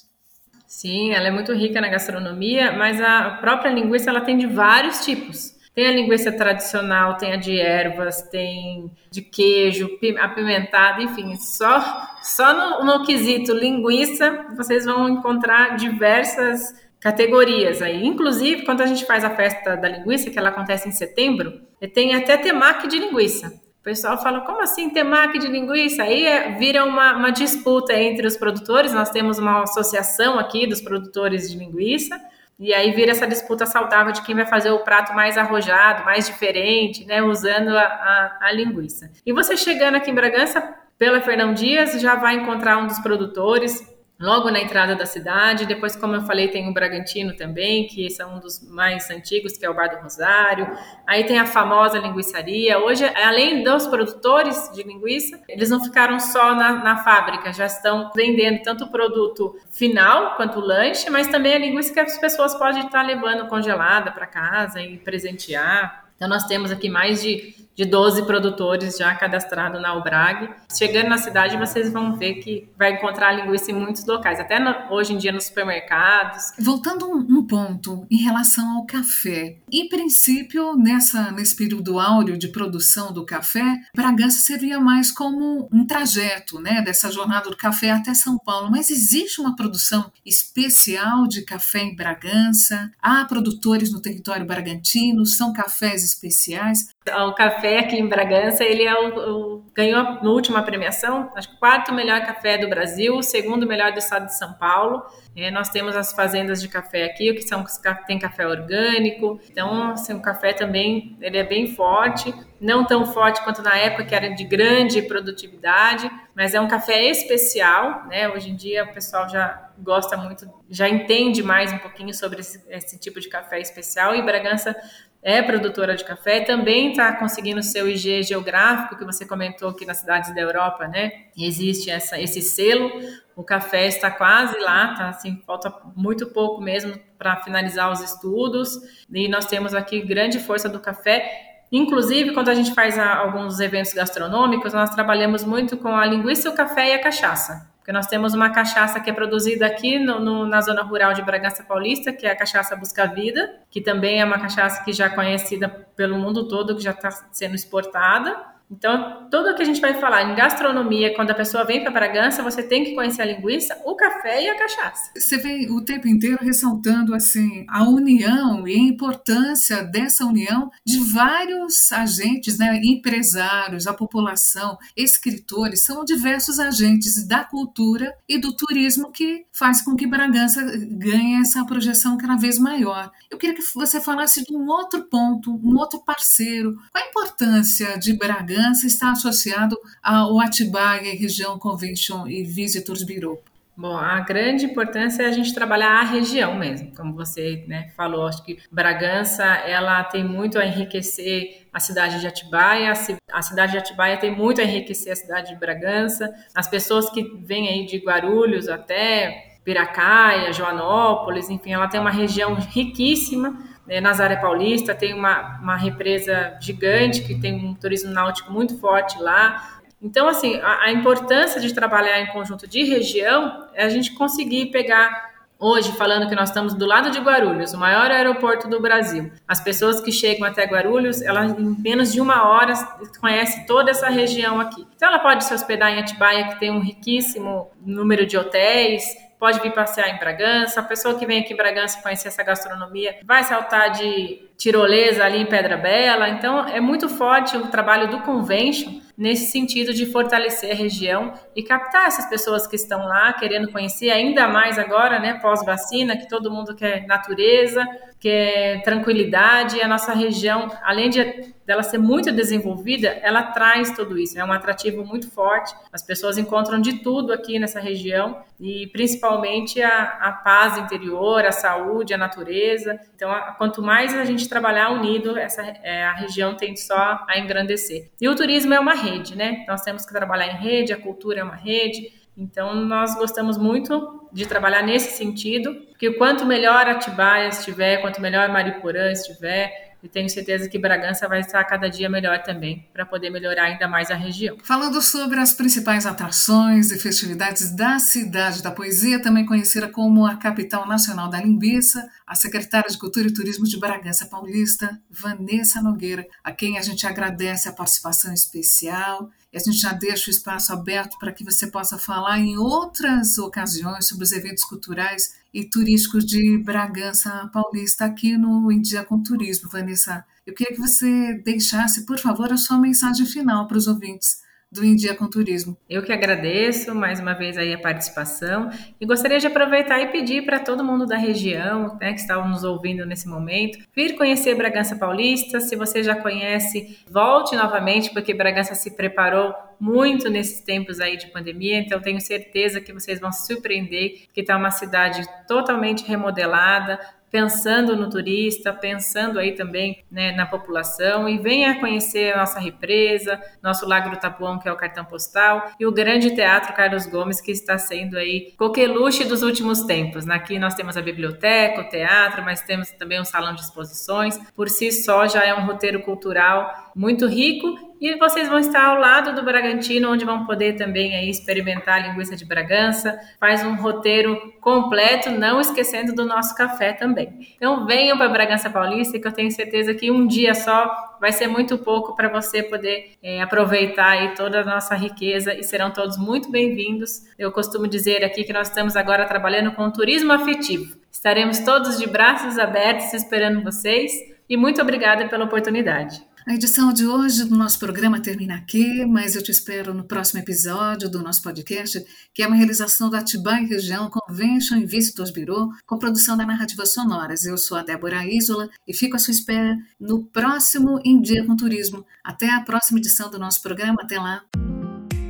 Sim, 0.67 1.11
ela 1.11 1.27
é 1.27 1.31
muito 1.31 1.53
rica 1.53 1.79
na 1.79 1.87
gastronomia, 1.87 2.73
mas 2.73 2.99
a 2.99 3.37
própria 3.39 3.71
linguiça 3.71 4.09
ela 4.09 4.21
tem 4.21 4.37
de 4.37 4.47
vários 4.47 5.05
tipos. 5.05 5.56
Tem 5.77 5.85
a 5.85 5.91
linguiça 5.91 6.31
tradicional, 6.31 7.17
tem 7.17 7.33
a 7.33 7.35
de 7.35 7.59
ervas, 7.59 8.23
tem 8.31 8.89
de 9.11 9.21
queijo, 9.21 9.87
apimentada, 10.19 11.03
enfim, 11.03 11.35
só, 11.35 11.79
só 12.23 12.81
no, 12.81 12.83
no 12.83 13.05
quesito 13.05 13.53
linguiça 13.53 14.47
vocês 14.57 14.85
vão 14.85 15.07
encontrar 15.07 15.75
diversas 15.75 16.73
categorias 16.99 17.79
aí. 17.79 18.03
Inclusive, 18.07 18.65
quando 18.65 18.81
a 18.81 18.87
gente 18.87 19.05
faz 19.05 19.23
a 19.23 19.29
festa 19.29 19.77
da 19.77 19.87
linguiça, 19.87 20.31
que 20.31 20.39
ela 20.39 20.49
acontece 20.49 20.89
em 20.89 20.91
setembro, 20.91 21.61
tem 21.93 22.15
até 22.15 22.37
temaki 22.37 22.87
de 22.87 22.97
linguiça. 22.97 23.49
O 23.79 23.83
pessoal 23.83 24.19
fala, 24.19 24.41
como 24.41 24.63
assim 24.63 24.89
temaki 24.89 25.37
de 25.37 25.47
linguiça? 25.47 26.01
Aí 26.01 26.25
é, 26.25 26.57
vira 26.57 26.83
uma, 26.85 27.15
uma 27.15 27.29
disputa 27.29 27.93
entre 27.93 28.25
os 28.25 28.35
produtores. 28.35 28.93
Nós 28.93 29.11
temos 29.11 29.37
uma 29.37 29.61
associação 29.61 30.39
aqui 30.39 30.65
dos 30.65 30.81
produtores 30.81 31.51
de 31.51 31.55
linguiça 31.55 32.19
e 32.59 32.73
aí 32.73 32.91
vira 32.91 33.11
essa 33.11 33.27
disputa 33.27 33.65
saudável 33.65 34.11
de 34.11 34.23
quem 34.23 34.35
vai 34.35 34.45
fazer 34.45 34.71
o 34.71 34.79
prato 34.79 35.13
mais 35.13 35.37
arrojado, 35.37 36.03
mais 36.03 36.25
diferente, 36.25 37.05
né? 37.05 37.21
Usando 37.21 37.69
a, 37.69 37.83
a, 37.83 38.37
a 38.41 38.51
linguiça. 38.51 39.11
E 39.25 39.31
você 39.31 39.55
chegando 39.55 39.95
aqui 39.95 40.09
em 40.09 40.15
Bragança, 40.15 40.75
pela 40.97 41.21
Fernão 41.21 41.53
Dias, 41.53 42.01
já 42.01 42.15
vai 42.15 42.35
encontrar 42.35 42.79
um 42.79 42.87
dos 42.87 42.99
produtores 42.99 43.96
logo 44.19 44.49
na 44.49 44.59
entrada 44.59 44.95
da 44.95 45.05
cidade. 45.05 45.65
Depois, 45.65 45.95
como 45.95 46.15
eu 46.15 46.21
falei, 46.21 46.47
tem 46.47 46.69
o 46.69 46.73
Bragantino 46.73 47.35
também, 47.35 47.87
que 47.87 48.09
são 48.09 48.35
um 48.35 48.39
dos 48.39 48.59
mais 48.67 49.09
antigos, 49.09 49.57
que 49.57 49.65
é 49.65 49.69
o 49.69 49.73
Bar 49.73 49.87
do 49.87 50.01
Rosário. 50.01 50.67
Aí 51.05 51.23
tem 51.23 51.39
a 51.39 51.45
famosa 51.45 51.99
linguiçaria. 51.99 52.79
Hoje, 52.79 53.05
além 53.15 53.63
dos 53.63 53.87
produtores 53.87 54.71
de 54.73 54.83
linguiça, 54.83 55.39
eles 55.47 55.69
não 55.69 55.83
ficaram 55.83 56.19
só 56.19 56.55
na, 56.55 56.83
na 56.83 56.97
fábrica, 56.97 57.53
já 57.53 57.65
estão 57.65 58.11
vendendo 58.15 58.61
tanto 58.63 58.85
o 58.85 58.91
produto 58.91 59.55
final 59.71 60.35
quanto 60.35 60.59
o 60.59 60.65
lanche, 60.65 61.09
mas 61.09 61.27
também 61.27 61.53
a 61.53 61.59
linguiça 61.59 61.93
que 61.93 61.99
as 61.99 62.17
pessoas 62.17 62.55
podem 62.55 62.85
estar 62.85 63.03
levando 63.03 63.47
congelada 63.47 64.11
para 64.11 64.25
casa 64.25 64.81
e 64.81 64.97
presentear. 64.97 66.06
Então, 66.17 66.27
nós 66.27 66.45
temos 66.45 66.71
aqui 66.71 66.89
mais 66.89 67.21
de, 67.21 67.53
de 67.75 67.85
12 67.85 68.23
produtores 68.25 68.97
já 68.97 69.13
cadastrados 69.13 69.79
na 69.79 69.89
Albrag. 69.89 70.49
Chegando 70.75 71.09
na 71.09 71.17
cidade, 71.19 71.55
vocês 71.57 71.93
vão 71.93 72.15
ver 72.15 72.35
que 72.35 72.67
vai 72.75 72.93
encontrar 72.93 73.31
linguiça 73.33 73.71
em 73.71 73.75
muitos 73.75 74.03
locais, 74.03 74.39
até 74.39 74.59
no, 74.59 74.73
hoje 74.89 75.13
em 75.13 75.17
dia 75.17 75.31
nos 75.31 75.45
supermercados. 75.45 76.53
Voltando 76.59 77.07
um, 77.07 77.37
um, 77.37 77.45
ponto 77.45 78.07
em 78.09 78.17
relação 78.17 78.77
ao 78.77 78.85
café. 78.87 79.57
Em 79.71 79.87
princípio, 79.87 80.75
nessa, 80.75 81.31
nesse 81.31 81.55
período 81.55 81.99
áureo 81.99 82.35
de 82.35 82.47
produção 82.47 83.13
do 83.13 83.23
café, 83.23 83.79
Bragança 83.95 84.39
servia 84.39 84.79
mais 84.79 85.11
como 85.11 85.69
um 85.71 85.85
trajeto 85.85 86.59
né, 86.59 86.81
dessa 86.81 87.11
jornada 87.11 87.51
do 87.51 87.55
café 87.55 87.91
até 87.91 88.15
São 88.15 88.39
Paulo. 88.39 88.71
Mas 88.71 88.89
existe 88.89 89.39
uma 89.39 89.55
produção 89.55 90.11
especial 90.25 91.27
de 91.27 91.43
café 91.43 91.81
em 91.83 91.95
Bragança? 91.95 92.91
Há 92.99 93.23
produtores 93.25 93.91
no 93.91 94.01
território 94.01 94.47
bragantino? 94.47 95.23
São 95.27 95.53
cafés 95.53 96.06
especiais. 96.13 96.89
O 97.27 97.33
café 97.33 97.79
aqui 97.79 97.97
em 97.97 98.07
Bragança, 98.07 98.63
ele 98.63 98.83
é 98.83 98.93
o, 98.93 99.57
o 99.57 99.65
ganhou 99.73 100.03
na 100.03 100.29
última 100.29 100.63
premiação, 100.63 101.31
acho 101.35 101.49
que 101.49 101.57
quarto 101.57 101.93
melhor 101.93 102.25
café 102.25 102.57
do 102.57 102.67
Brasil, 102.67 103.21
segundo 103.21 103.67
melhor 103.67 103.91
do 103.91 103.99
estado 103.99 104.25
de 104.25 104.37
São 104.37 104.53
Paulo. 104.53 105.03
É, 105.35 105.51
nós 105.51 105.69
temos 105.69 105.95
as 105.95 106.11
fazendas 106.13 106.59
de 106.59 106.67
café 106.67 107.05
aqui, 107.05 107.31
que 107.33 107.43
são 107.43 107.63
tem 108.07 108.17
café 108.17 108.47
orgânico. 108.47 109.39
Então, 109.49 109.91
assim, 109.91 110.13
o 110.13 110.21
café 110.21 110.51
também 110.51 111.15
ele 111.21 111.37
é 111.37 111.43
bem 111.43 111.67
forte, 111.67 112.33
não 112.59 112.85
tão 112.85 113.05
forte 113.05 113.43
quanto 113.43 113.61
na 113.61 113.77
época 113.77 114.05
que 114.05 114.15
era 114.15 114.29
de 114.33 114.43
grande 114.43 115.01
produtividade, 115.03 116.09
mas 116.35 116.55
é 116.55 116.59
um 116.59 116.67
café 116.67 117.03
especial, 117.09 118.07
né? 118.07 118.27
Hoje 118.29 118.49
em 118.49 118.55
dia 118.55 118.83
o 118.83 118.93
pessoal 118.93 119.29
já 119.29 119.71
gosta 119.79 120.17
muito, 120.17 120.51
já 120.69 120.89
entende 120.89 121.43
mais 121.43 121.71
um 121.71 121.77
pouquinho 121.77 122.13
sobre 122.13 122.39
esse, 122.39 122.63
esse 122.69 122.99
tipo 122.99 123.19
de 123.19 123.29
café 123.29 123.59
especial 123.59 124.15
e 124.15 124.21
Bragança 124.23 124.75
é 125.21 125.41
produtora 125.41 125.95
de 125.95 126.03
café, 126.03 126.41
também 126.41 126.91
está 126.91 127.11
conseguindo 127.13 127.61
seu 127.63 127.89
IG 127.89 128.23
geográfico, 128.23 128.97
que 128.97 129.05
você 129.05 129.25
comentou 129.25 129.69
aqui 129.69 129.85
nas 129.85 129.97
cidades 129.97 130.33
da 130.33 130.41
Europa, 130.41 130.87
né? 130.87 131.11
Existe 131.37 131.89
essa, 131.89 132.19
esse 132.19 132.41
selo, 132.41 132.91
o 133.35 133.43
café 133.43 133.87
está 133.87 134.09
quase 134.09 134.57
lá, 134.59 134.95
tá 134.95 135.09
assim, 135.09 135.41
falta 135.45 135.73
muito 135.95 136.27
pouco 136.27 136.61
mesmo 136.61 136.97
para 137.17 137.37
finalizar 137.37 137.91
os 137.91 138.01
estudos, 138.01 138.79
e 139.11 139.27
nós 139.27 139.45
temos 139.45 139.73
aqui 139.73 140.01
grande 140.01 140.39
força 140.39 140.69
do 140.69 140.79
café. 140.79 141.65
Inclusive, 141.71 142.33
quando 142.33 142.49
a 142.49 142.55
gente 142.55 142.73
faz 142.73 142.97
alguns 142.97 143.59
eventos 143.59 143.91
gastronômicos, 143.93 144.73
nós 144.73 144.91
trabalhamos 144.91 145.43
muito 145.43 145.75
com 145.75 145.89
a 145.89 146.05
linguiça, 146.05 146.49
o 146.49 146.55
café 146.55 146.89
e 146.89 146.93
a 146.93 147.01
cachaça 147.01 147.76
porque 147.87 147.93
nós 147.93 148.07
temos 148.07 148.33
uma 148.33 148.49
cachaça 148.49 148.99
que 148.99 149.09
é 149.09 149.13
produzida 149.13 149.65
aqui 149.65 149.97
no, 149.97 150.19
no, 150.19 150.45
na 150.45 150.59
zona 150.59 150.83
rural 150.83 151.13
de 151.13 151.21
Bragança 151.21 151.63
Paulista, 151.63 152.11
que 152.11 152.25
é 152.25 152.31
a 152.31 152.35
cachaça 152.35 152.75
Busca 152.75 153.07
Vida, 153.07 153.61
que 153.71 153.79
também 153.79 154.19
é 154.19 154.25
uma 154.25 154.37
cachaça 154.37 154.83
que 154.83 154.91
já 154.91 155.05
é 155.05 155.09
conhecida 155.09 155.69
pelo 155.95 156.17
mundo 156.17 156.49
todo, 156.49 156.75
que 156.75 156.83
já 156.83 156.91
está 156.91 157.09
sendo 157.31 157.55
exportada. 157.55 158.35
Então, 158.69 159.27
tudo 159.31 159.55
que 159.55 159.61
a 159.61 159.65
gente 159.65 159.79
vai 159.79 159.93
falar 159.99 160.23
em 160.23 160.35
gastronomia, 160.35 161.15
quando 161.15 161.31
a 161.31 161.35
pessoa 161.35 161.63
vem 161.63 161.81
para 161.81 161.91
Bragança, 161.91 162.43
você 162.43 162.61
tem 162.61 162.83
que 162.83 162.93
conhecer 162.93 163.21
a 163.21 163.25
linguiça, 163.25 163.77
o 163.85 163.95
café 163.95 164.43
e 164.43 164.49
a 164.49 164.57
cachaça. 164.57 165.11
Você 165.15 165.37
vem 165.37 165.71
o 165.71 165.83
tempo 165.83 166.07
inteiro 166.07 166.39
ressaltando 166.41 167.15
assim 167.15 167.65
a 167.69 167.83
união 167.83 168.67
e 168.67 168.75
a 168.75 168.79
importância 168.79 169.83
dessa 169.83 170.25
união 170.25 170.69
de 170.85 170.99
vários 170.99 171.91
agentes, 171.91 172.57
né, 172.57 172.79
empresários, 172.83 173.87
a 173.87 173.93
população, 173.93 174.77
escritores, 174.95 175.85
são 175.85 176.03
diversos 176.03 176.59
agentes 176.59 177.25
da 177.25 177.45
cultura 177.45 178.13
e 178.27 178.37
do 178.37 178.55
turismo 178.55 179.11
que 179.11 179.45
faz 179.53 179.81
com 179.81 179.95
que 179.95 180.05
Bragança 180.05 180.61
ganhe 180.91 181.39
essa 181.41 181.65
projeção 181.65 182.17
cada 182.17 182.35
vez 182.35 182.59
maior. 182.59 183.11
Eu 183.31 183.37
queria 183.37 183.55
que 183.55 183.63
você 183.73 184.01
falasse 184.01 184.43
de 184.43 184.53
um 184.53 184.67
outro 184.67 185.05
ponto, 185.05 185.51
um 185.51 185.77
outro 185.77 186.03
parceiro. 186.03 186.75
Qual 186.91 187.03
a 187.03 187.07
importância 187.07 187.97
de 187.97 188.13
Bragança 188.13 188.56
Bragança 188.57 188.87
está 188.87 189.11
associado 189.11 189.77
ao 190.01 190.39
Atibaia 190.39 191.15
Região 191.15 191.59
Convention 191.59 192.27
e 192.27 192.43
Visitors 192.43 193.03
Bureau? 193.03 193.39
Bom, 193.77 193.95
a 193.95 194.19
grande 194.21 194.65
importância 194.65 195.21
é 195.21 195.27
a 195.27 195.31
gente 195.31 195.53
trabalhar 195.53 195.91
a 195.99 196.03
região 196.03 196.55
mesmo, 196.55 196.91
como 196.95 197.13
você 197.13 197.63
né, 197.67 197.91
falou. 197.95 198.25
Acho 198.25 198.43
que 198.43 198.57
Bragança 198.71 199.43
ela 199.43 200.03
tem 200.05 200.23
muito 200.23 200.57
a 200.57 200.65
enriquecer 200.65 201.67
a 201.71 201.79
cidade 201.79 202.19
de 202.19 202.25
Atibaia, 202.25 202.93
a 203.31 203.41
cidade 203.43 203.73
de 203.73 203.77
Atibaia 203.77 204.17
tem 204.17 204.35
muito 204.35 204.59
a 204.59 204.63
enriquecer 204.63 205.13
a 205.13 205.15
cidade 205.15 205.49
de 205.49 205.59
Bragança. 205.59 206.33
As 206.55 206.67
pessoas 206.67 207.11
que 207.11 207.21
vêm 207.45 207.69
aí 207.69 207.85
de 207.85 207.97
Guarulhos 207.97 208.67
até 208.67 209.59
Piracaia, 209.63 210.51
Joanópolis, 210.51 211.47
enfim, 211.47 211.73
ela 211.73 211.87
tem 211.87 211.99
uma 211.99 212.09
região 212.09 212.55
riquíssima 212.55 213.55
é, 213.87 214.01
Nazaré 214.01 214.35
Paulista 214.35 214.93
tem 214.93 215.13
uma, 215.13 215.59
uma 215.59 215.75
represa 215.75 216.57
gigante 216.61 217.23
que 217.23 217.39
tem 217.39 217.53
um 217.53 217.73
turismo 217.73 218.11
náutico 218.11 218.51
muito 218.51 218.77
forte 218.79 219.19
lá. 219.21 219.79
Então, 220.01 220.27
assim, 220.27 220.59
a, 220.61 220.83
a 220.83 220.91
importância 220.91 221.59
de 221.59 221.73
trabalhar 221.73 222.19
em 222.19 222.27
conjunto 222.27 222.67
de 222.67 222.83
região 222.83 223.67
é 223.73 223.83
a 223.83 223.89
gente 223.89 224.13
conseguir 224.13 224.67
pegar 224.67 225.37
Hoje, 225.59 225.91
falando 225.93 226.29
que 226.29 226.35
nós 226.35 226.49
estamos 226.49 226.75
do 226.75 226.85
lado 226.85 227.09
de 227.09 227.19
Guarulhos, 227.19 227.73
o 227.73 227.79
maior 227.79 228.11
aeroporto 228.11 228.69
do 228.69 228.79
Brasil. 228.79 229.31
As 229.47 229.59
pessoas 229.59 229.99
que 229.99 230.11
chegam 230.11 230.47
até 230.47 230.65
Guarulhos, 230.65 231.19
elas 231.19 231.57
em 231.57 231.75
menos 231.81 232.13
de 232.13 232.21
uma 232.21 232.47
hora 232.47 232.75
conhecem 233.19 233.65
toda 233.65 233.89
essa 233.89 234.07
região 234.07 234.59
aqui. 234.59 234.85
Então, 234.95 235.09
ela 235.09 235.17
pode 235.17 235.45
se 235.45 235.53
hospedar 235.55 235.91
em 235.91 235.99
Atibaia, 235.99 236.49
que 236.49 236.59
tem 236.59 236.69
um 236.69 236.79
riquíssimo 236.79 237.71
número 237.83 238.27
de 238.27 238.37
hotéis, 238.37 239.03
pode 239.39 239.59
vir 239.61 239.71
passear 239.73 240.09
em 240.09 240.19
Bragança. 240.19 240.79
A 240.79 240.83
pessoa 240.83 241.17
que 241.17 241.25
vem 241.25 241.39
aqui 241.39 241.53
em 241.53 241.57
Bragança 241.57 242.01
conhecer 242.01 242.27
essa 242.27 242.43
gastronomia 242.43 243.19
vai 243.23 243.43
saltar 243.43 243.91
de 243.91 244.41
tirolesa 244.57 245.23
ali 245.23 245.37
em 245.37 245.45
Pedra 245.45 245.77
Bela. 245.77 246.29
Então, 246.29 246.67
é 246.67 246.79
muito 246.79 247.07
forte 247.07 247.55
o 247.55 247.67
trabalho 247.67 248.09
do 248.09 248.21
convention 248.21 249.06
nesse 249.17 249.51
sentido 249.51 249.93
de 249.93 250.05
fortalecer 250.05 250.71
a 250.71 250.75
região 250.75 251.33
e 251.55 251.63
captar 251.63 252.07
essas 252.07 252.27
pessoas 252.27 252.67
que 252.67 252.75
estão 252.75 252.99
lá 253.07 253.33
querendo 253.33 253.71
conhecer 253.71 254.11
ainda 254.11 254.47
mais 254.47 254.77
agora, 254.77 255.19
né, 255.19 255.39
pós-vacina, 255.41 256.15
que 256.15 256.29
todo 256.29 256.51
mundo 256.51 256.75
quer 256.75 257.07
natureza, 257.07 257.83
quer 258.19 258.83
tranquilidade. 258.83 259.77
E 259.77 259.81
a 259.81 259.87
nossa 259.87 260.13
região, 260.13 260.71
além 260.83 261.09
de 261.09 261.55
dela 261.67 261.83
ser 261.83 261.97
muito 261.97 262.31
desenvolvida, 262.31 263.09
ela 263.21 263.43
traz 263.43 263.91
tudo 263.91 264.17
isso. 264.17 264.39
É 264.39 264.43
um 264.43 264.53
atrativo 264.53 265.03
muito 265.03 265.29
forte. 265.29 265.75
As 265.91 266.01
pessoas 266.01 266.37
encontram 266.37 266.79
de 266.79 266.99
tudo 266.99 267.33
aqui 267.33 267.59
nessa 267.59 267.81
região 267.81 268.41
e 268.57 268.87
principalmente 268.87 269.81
a, 269.81 270.17
a 270.21 270.31
paz 270.31 270.77
interior, 270.77 271.45
a 271.45 271.51
saúde, 271.51 272.13
a 272.13 272.17
natureza. 272.17 272.97
Então, 273.13 273.29
a, 273.29 273.51
quanto 273.51 273.81
mais 273.81 274.17
a 274.17 274.23
gente 274.23 274.47
trabalhar 274.47 274.91
unido, 274.91 275.37
essa 275.37 275.61
é, 275.83 276.05
a 276.05 276.13
região 276.13 276.55
tem 276.55 276.73
só 276.77 277.25
a 277.27 277.37
engrandecer. 277.37 278.09
E 278.21 278.29
o 278.29 278.35
turismo 278.35 278.73
é 278.73 278.79
uma 278.79 278.93
rede, 278.93 279.06
né? 279.35 279.65
Nós 279.67 279.81
temos 279.81 280.05
que 280.05 280.13
trabalhar 280.13 280.47
em 280.47 280.57
rede, 280.57 280.93
a 280.93 280.97
cultura 281.01 281.39
é 281.39 281.43
uma 281.43 281.55
rede. 281.55 282.11
Então, 282.37 282.75
nós 282.75 283.15
gostamos 283.15 283.57
muito 283.57 284.29
de 284.31 284.45
trabalhar 284.45 284.83
nesse 284.83 285.17
sentido, 285.17 285.73
porque 285.89 286.11
quanto 286.13 286.45
melhor 286.45 286.87
Atibaia 286.87 287.47
estiver, 287.47 287.97
quanto 288.01 288.21
melhor 288.21 288.49
Mariporã 288.49 289.11
estiver, 289.11 289.86
e 290.01 290.07
tenho 290.07 290.29
certeza 290.29 290.69
que 290.69 290.77
Bragança 290.77 291.27
vai 291.27 291.39
estar 291.39 291.63
cada 291.63 291.89
dia 291.89 292.09
melhor 292.09 292.41
também, 292.43 292.87
para 292.93 293.05
poder 293.05 293.29
melhorar 293.29 293.63
ainda 293.63 293.87
mais 293.87 294.11
a 294.11 294.15
região. 294.15 294.57
Falando 294.63 295.01
sobre 295.01 295.39
as 295.39 295.53
principais 295.53 296.05
atrações 296.05 296.91
e 296.91 296.99
festividades 296.99 297.75
da 297.75 297.99
cidade 297.99 298.61
da 298.61 298.71
poesia, 298.71 299.21
também 299.21 299.45
conhecida 299.45 299.87
como 299.87 300.25
a 300.25 300.35
capital 300.35 300.87
nacional 300.87 301.29
da 301.29 301.41
linguiça, 301.41 302.07
a 302.25 302.35
secretária 302.35 302.89
de 302.89 302.97
Cultura 302.97 303.27
e 303.27 303.33
Turismo 303.33 303.65
de 303.65 303.79
Bragança 303.79 304.27
Paulista, 304.27 304.99
Vanessa 305.09 305.81
Nogueira, 305.81 306.25
a 306.43 306.51
quem 306.51 306.77
a 306.77 306.81
gente 306.81 307.05
agradece 307.07 307.67
a 307.67 307.73
participação 307.73 308.33
especial 308.33 309.29
a 309.55 309.59
gente 309.59 309.77
já 309.77 309.93
deixa 309.93 310.29
o 310.29 310.33
espaço 310.33 310.73
aberto 310.73 311.17
para 311.19 311.31
que 311.31 311.43
você 311.43 311.67
possa 311.67 311.97
falar 311.97 312.39
em 312.39 312.57
outras 312.57 313.37
ocasiões 313.37 314.07
sobre 314.07 314.23
os 314.23 314.31
eventos 314.31 314.63
culturais 314.65 315.35
e 315.53 315.63
turísticos 315.63 316.25
de 316.25 316.57
Bragança 316.57 317.49
Paulista 317.53 318.05
aqui 318.05 318.37
no 318.37 318.71
Em 318.71 318.81
Dia 318.81 319.03
com 319.05 319.23
Turismo, 319.23 319.69
Vanessa. 319.69 320.25
Eu 320.45 320.53
queria 320.53 320.75
que 320.75 320.81
você 320.81 321.33
deixasse, 321.45 322.05
por 322.05 322.19
favor, 322.19 322.51
a 322.51 322.57
sua 322.57 322.77
mensagem 322.77 323.25
final 323.25 323.67
para 323.67 323.77
os 323.77 323.87
ouvintes 323.87 324.46
do 324.69 324.83
Em 324.83 324.95
Dia 324.95 325.15
com 325.15 325.29
Turismo. 325.29 325.77
Eu 325.89 326.03
que 326.03 326.11
agradeço 326.11 326.93
mais 326.93 327.19
uma 327.21 327.33
vez 327.33 327.57
aí 327.57 327.73
a 327.73 327.79
participação 327.79 328.69
e 328.99 329.05
gostaria 329.05 329.39
de 329.39 329.47
aproveitar 329.47 330.01
e 330.01 330.07
pedir 330.07 330.45
para 330.45 330.59
todo 330.59 330.83
mundo 330.83 331.05
da 331.05 331.15
região, 331.15 331.97
né, 332.01 332.13
que 332.13 332.19
está 332.19 332.35
nos 332.45 332.65
ouvindo 332.65 333.05
nesse 333.05 333.29
momento, 333.29 333.79
vir 333.95 334.17
conhecer 334.17 334.55
Bragança 334.55 334.97
Paulista. 334.97 335.61
Se 335.61 335.75
você 335.75 336.03
já 336.03 336.15
conhece, 336.15 336.99
volte 337.09 337.55
novamente, 337.55 338.11
porque 338.11 338.33
Bragança 338.33 338.75
se 338.75 338.95
preparou 338.95 339.53
muito 339.79 340.29
nesses 340.29 340.59
tempos 340.59 340.99
aí 340.99 341.15
de 341.15 341.27
pandemia, 341.27 341.79
então 341.79 342.01
tenho 342.01 342.19
certeza 342.19 342.81
que 342.81 342.91
vocês 342.91 343.19
vão 343.19 343.31
se 343.31 343.45
surpreender, 343.45 344.23
que 344.33 344.41
está 344.41 344.57
uma 344.57 344.71
cidade 344.71 345.23
totalmente 345.47 346.05
remodelada, 346.05 346.99
pensando 347.31 347.95
no 347.95 348.09
turista, 348.09 348.73
pensando 348.73 349.39
aí 349.39 349.53
também 349.53 350.03
né, 350.09 350.31
na 350.31 350.45
população 350.45 351.27
e 351.27 351.37
venha 351.37 351.79
conhecer 351.79 352.33
a 352.33 352.37
nossa 352.37 352.59
represa, 352.59 353.39
nosso 353.61 353.87
Lago 353.87 354.09
do 354.09 354.17
Tapuão, 354.17 354.59
que 354.59 354.67
é 354.67 354.71
o 354.71 354.77
cartão 354.77 355.05
postal, 355.05 355.71
e 355.79 355.85
o 355.85 355.91
grande 355.91 356.33
Teatro 356.33 356.73
Carlos 356.73 357.05
Gomes, 357.05 357.41
que 357.41 357.51
está 357.51 357.77
sendo 357.77 358.17
aí 358.17 358.53
coqueluche 358.57 359.23
dos 359.25 359.41
últimos 359.43 359.81
tempos. 359.81 360.27
Aqui 360.29 360.59
nós 360.59 360.75
temos 360.75 360.97
a 360.97 361.01
biblioteca, 361.01 361.81
o 361.81 361.89
teatro, 361.89 362.43
mas 362.43 362.61
temos 362.61 362.91
também 362.91 363.19
um 363.19 363.25
salão 363.25 363.53
de 363.53 363.61
exposições. 363.61 364.37
Por 364.55 364.69
si 364.69 364.91
só 364.91 365.27
já 365.27 365.43
é 365.43 365.53
um 365.53 365.65
roteiro 365.65 366.01
cultural 366.01 366.91
muito 366.95 367.27
rico 367.27 367.86
e 367.99 368.15
vocês 368.17 368.47
vão 368.47 368.59
estar 368.59 368.85
ao 368.85 368.99
lado 368.99 369.33
do 369.33 369.43
Bragantino, 369.43 370.11
onde 370.11 370.23
vão 370.23 370.45
poder 370.45 370.73
também 370.73 371.15
aí 371.15 371.29
experimentar 371.29 371.95
a 371.95 372.07
linguiça 372.07 372.35
de 372.35 372.45
Bragança. 372.45 373.19
Faz 373.39 373.63
um 373.63 373.75
roteiro 373.75 374.53
completo, 374.61 375.31
não 375.31 375.59
esquecendo 375.59 376.13
do 376.13 376.25
nosso 376.25 376.55
café 376.55 376.93
também. 376.93 377.55
Então 377.55 377.85
venham 377.85 378.17
para 378.17 378.29
Bragança 378.29 378.69
Paulista, 378.69 379.19
que 379.19 379.27
eu 379.27 379.31
tenho 379.31 379.51
certeza 379.51 379.93
que 379.93 380.11
um 380.11 380.27
dia 380.27 380.53
só 380.53 381.17
vai 381.19 381.31
ser 381.31 381.47
muito 381.47 381.77
pouco 381.77 382.15
para 382.15 382.29
você 382.29 382.61
poder 382.61 383.13
é, 383.23 383.41
aproveitar 383.41 384.11
aí 384.11 384.35
toda 384.35 384.61
a 384.61 384.65
nossa 384.65 384.95
riqueza 384.95 385.53
e 385.53 385.63
serão 385.63 385.91
todos 385.91 386.17
muito 386.17 386.51
bem-vindos. 386.51 387.23
Eu 387.37 387.51
costumo 387.51 387.87
dizer 387.87 388.23
aqui 388.23 388.43
que 388.43 388.53
nós 388.53 388.67
estamos 388.67 388.95
agora 388.95 389.25
trabalhando 389.25 389.71
com 389.71 389.89
turismo 389.91 390.31
afetivo. 390.31 390.97
Estaremos 391.11 391.59
todos 391.59 391.97
de 391.97 392.07
braços 392.07 392.59
abertos 392.59 393.13
esperando 393.13 393.63
vocês 393.63 394.11
e 394.47 394.55
muito 394.55 394.81
obrigada 394.81 395.27
pela 395.27 395.45
oportunidade. 395.45 396.26
A 396.47 396.53
edição 396.53 396.93
de 396.93 397.05
hoje 397.05 397.43
do 397.43 397.57
nosso 397.57 397.77
programa 397.77 398.21
termina 398.21 398.55
aqui, 398.55 399.05
mas 399.05 399.35
eu 399.35 399.43
te 399.43 399.51
espero 399.51 399.93
no 399.93 400.05
próximo 400.05 400.39
episódio 400.39 401.09
do 401.09 401.21
nosso 401.21 401.43
podcast, 401.43 402.01
que 402.33 402.41
é 402.41 402.47
uma 402.47 402.55
realização 402.55 403.09
do 403.09 403.17
Atibaia 403.17 403.67
Região 403.67 404.09
Convention 404.09 404.85
Visitors 404.85 405.29
Bureau, 405.29 405.67
com 405.85 405.99
produção 405.99 406.37
da 406.37 406.45
Narrativas 406.45 406.93
Sonoras. 406.93 407.43
Eu 407.43 407.57
sou 407.57 407.77
a 407.77 407.83
Débora 407.83 408.25
Isola 408.25 408.69
e 408.87 408.93
fico 408.93 409.17
à 409.17 409.19
sua 409.19 409.33
espera 409.33 409.77
no 409.99 410.23
próximo 410.23 411.01
Em 411.03 411.21
Dia 411.21 411.45
com 411.45 411.53
Turismo. 411.53 412.05
Até 412.23 412.49
a 412.49 412.61
próxima 412.61 412.99
edição 412.99 413.29
do 413.29 413.37
nosso 413.37 413.61
programa. 413.61 413.97
Até 414.01 414.17
lá. 414.17 414.41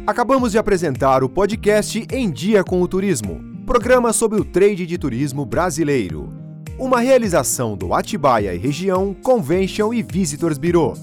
Acabamos 0.06 0.52
de 0.52 0.60
apresentar 0.60 1.24
o 1.24 1.30
podcast 1.30 2.06
Em 2.12 2.30
Dia 2.30 2.64
com 2.64 2.80
o 2.80 2.88
Turismo, 2.88 3.42
programa 3.66 4.14
sobre 4.14 4.40
o 4.40 4.46
trade 4.46 4.86
de 4.86 5.00
turismo 5.00 5.48
brasileiro. 5.48 6.47
Uma 6.80 7.00
realização 7.00 7.76
do 7.76 7.92
Atibaia 7.92 8.54
e 8.54 8.58
Região 8.60 9.12
Convention 9.12 9.92
e 9.92 10.04
Visitors 10.04 10.60
Bureau. 10.60 10.96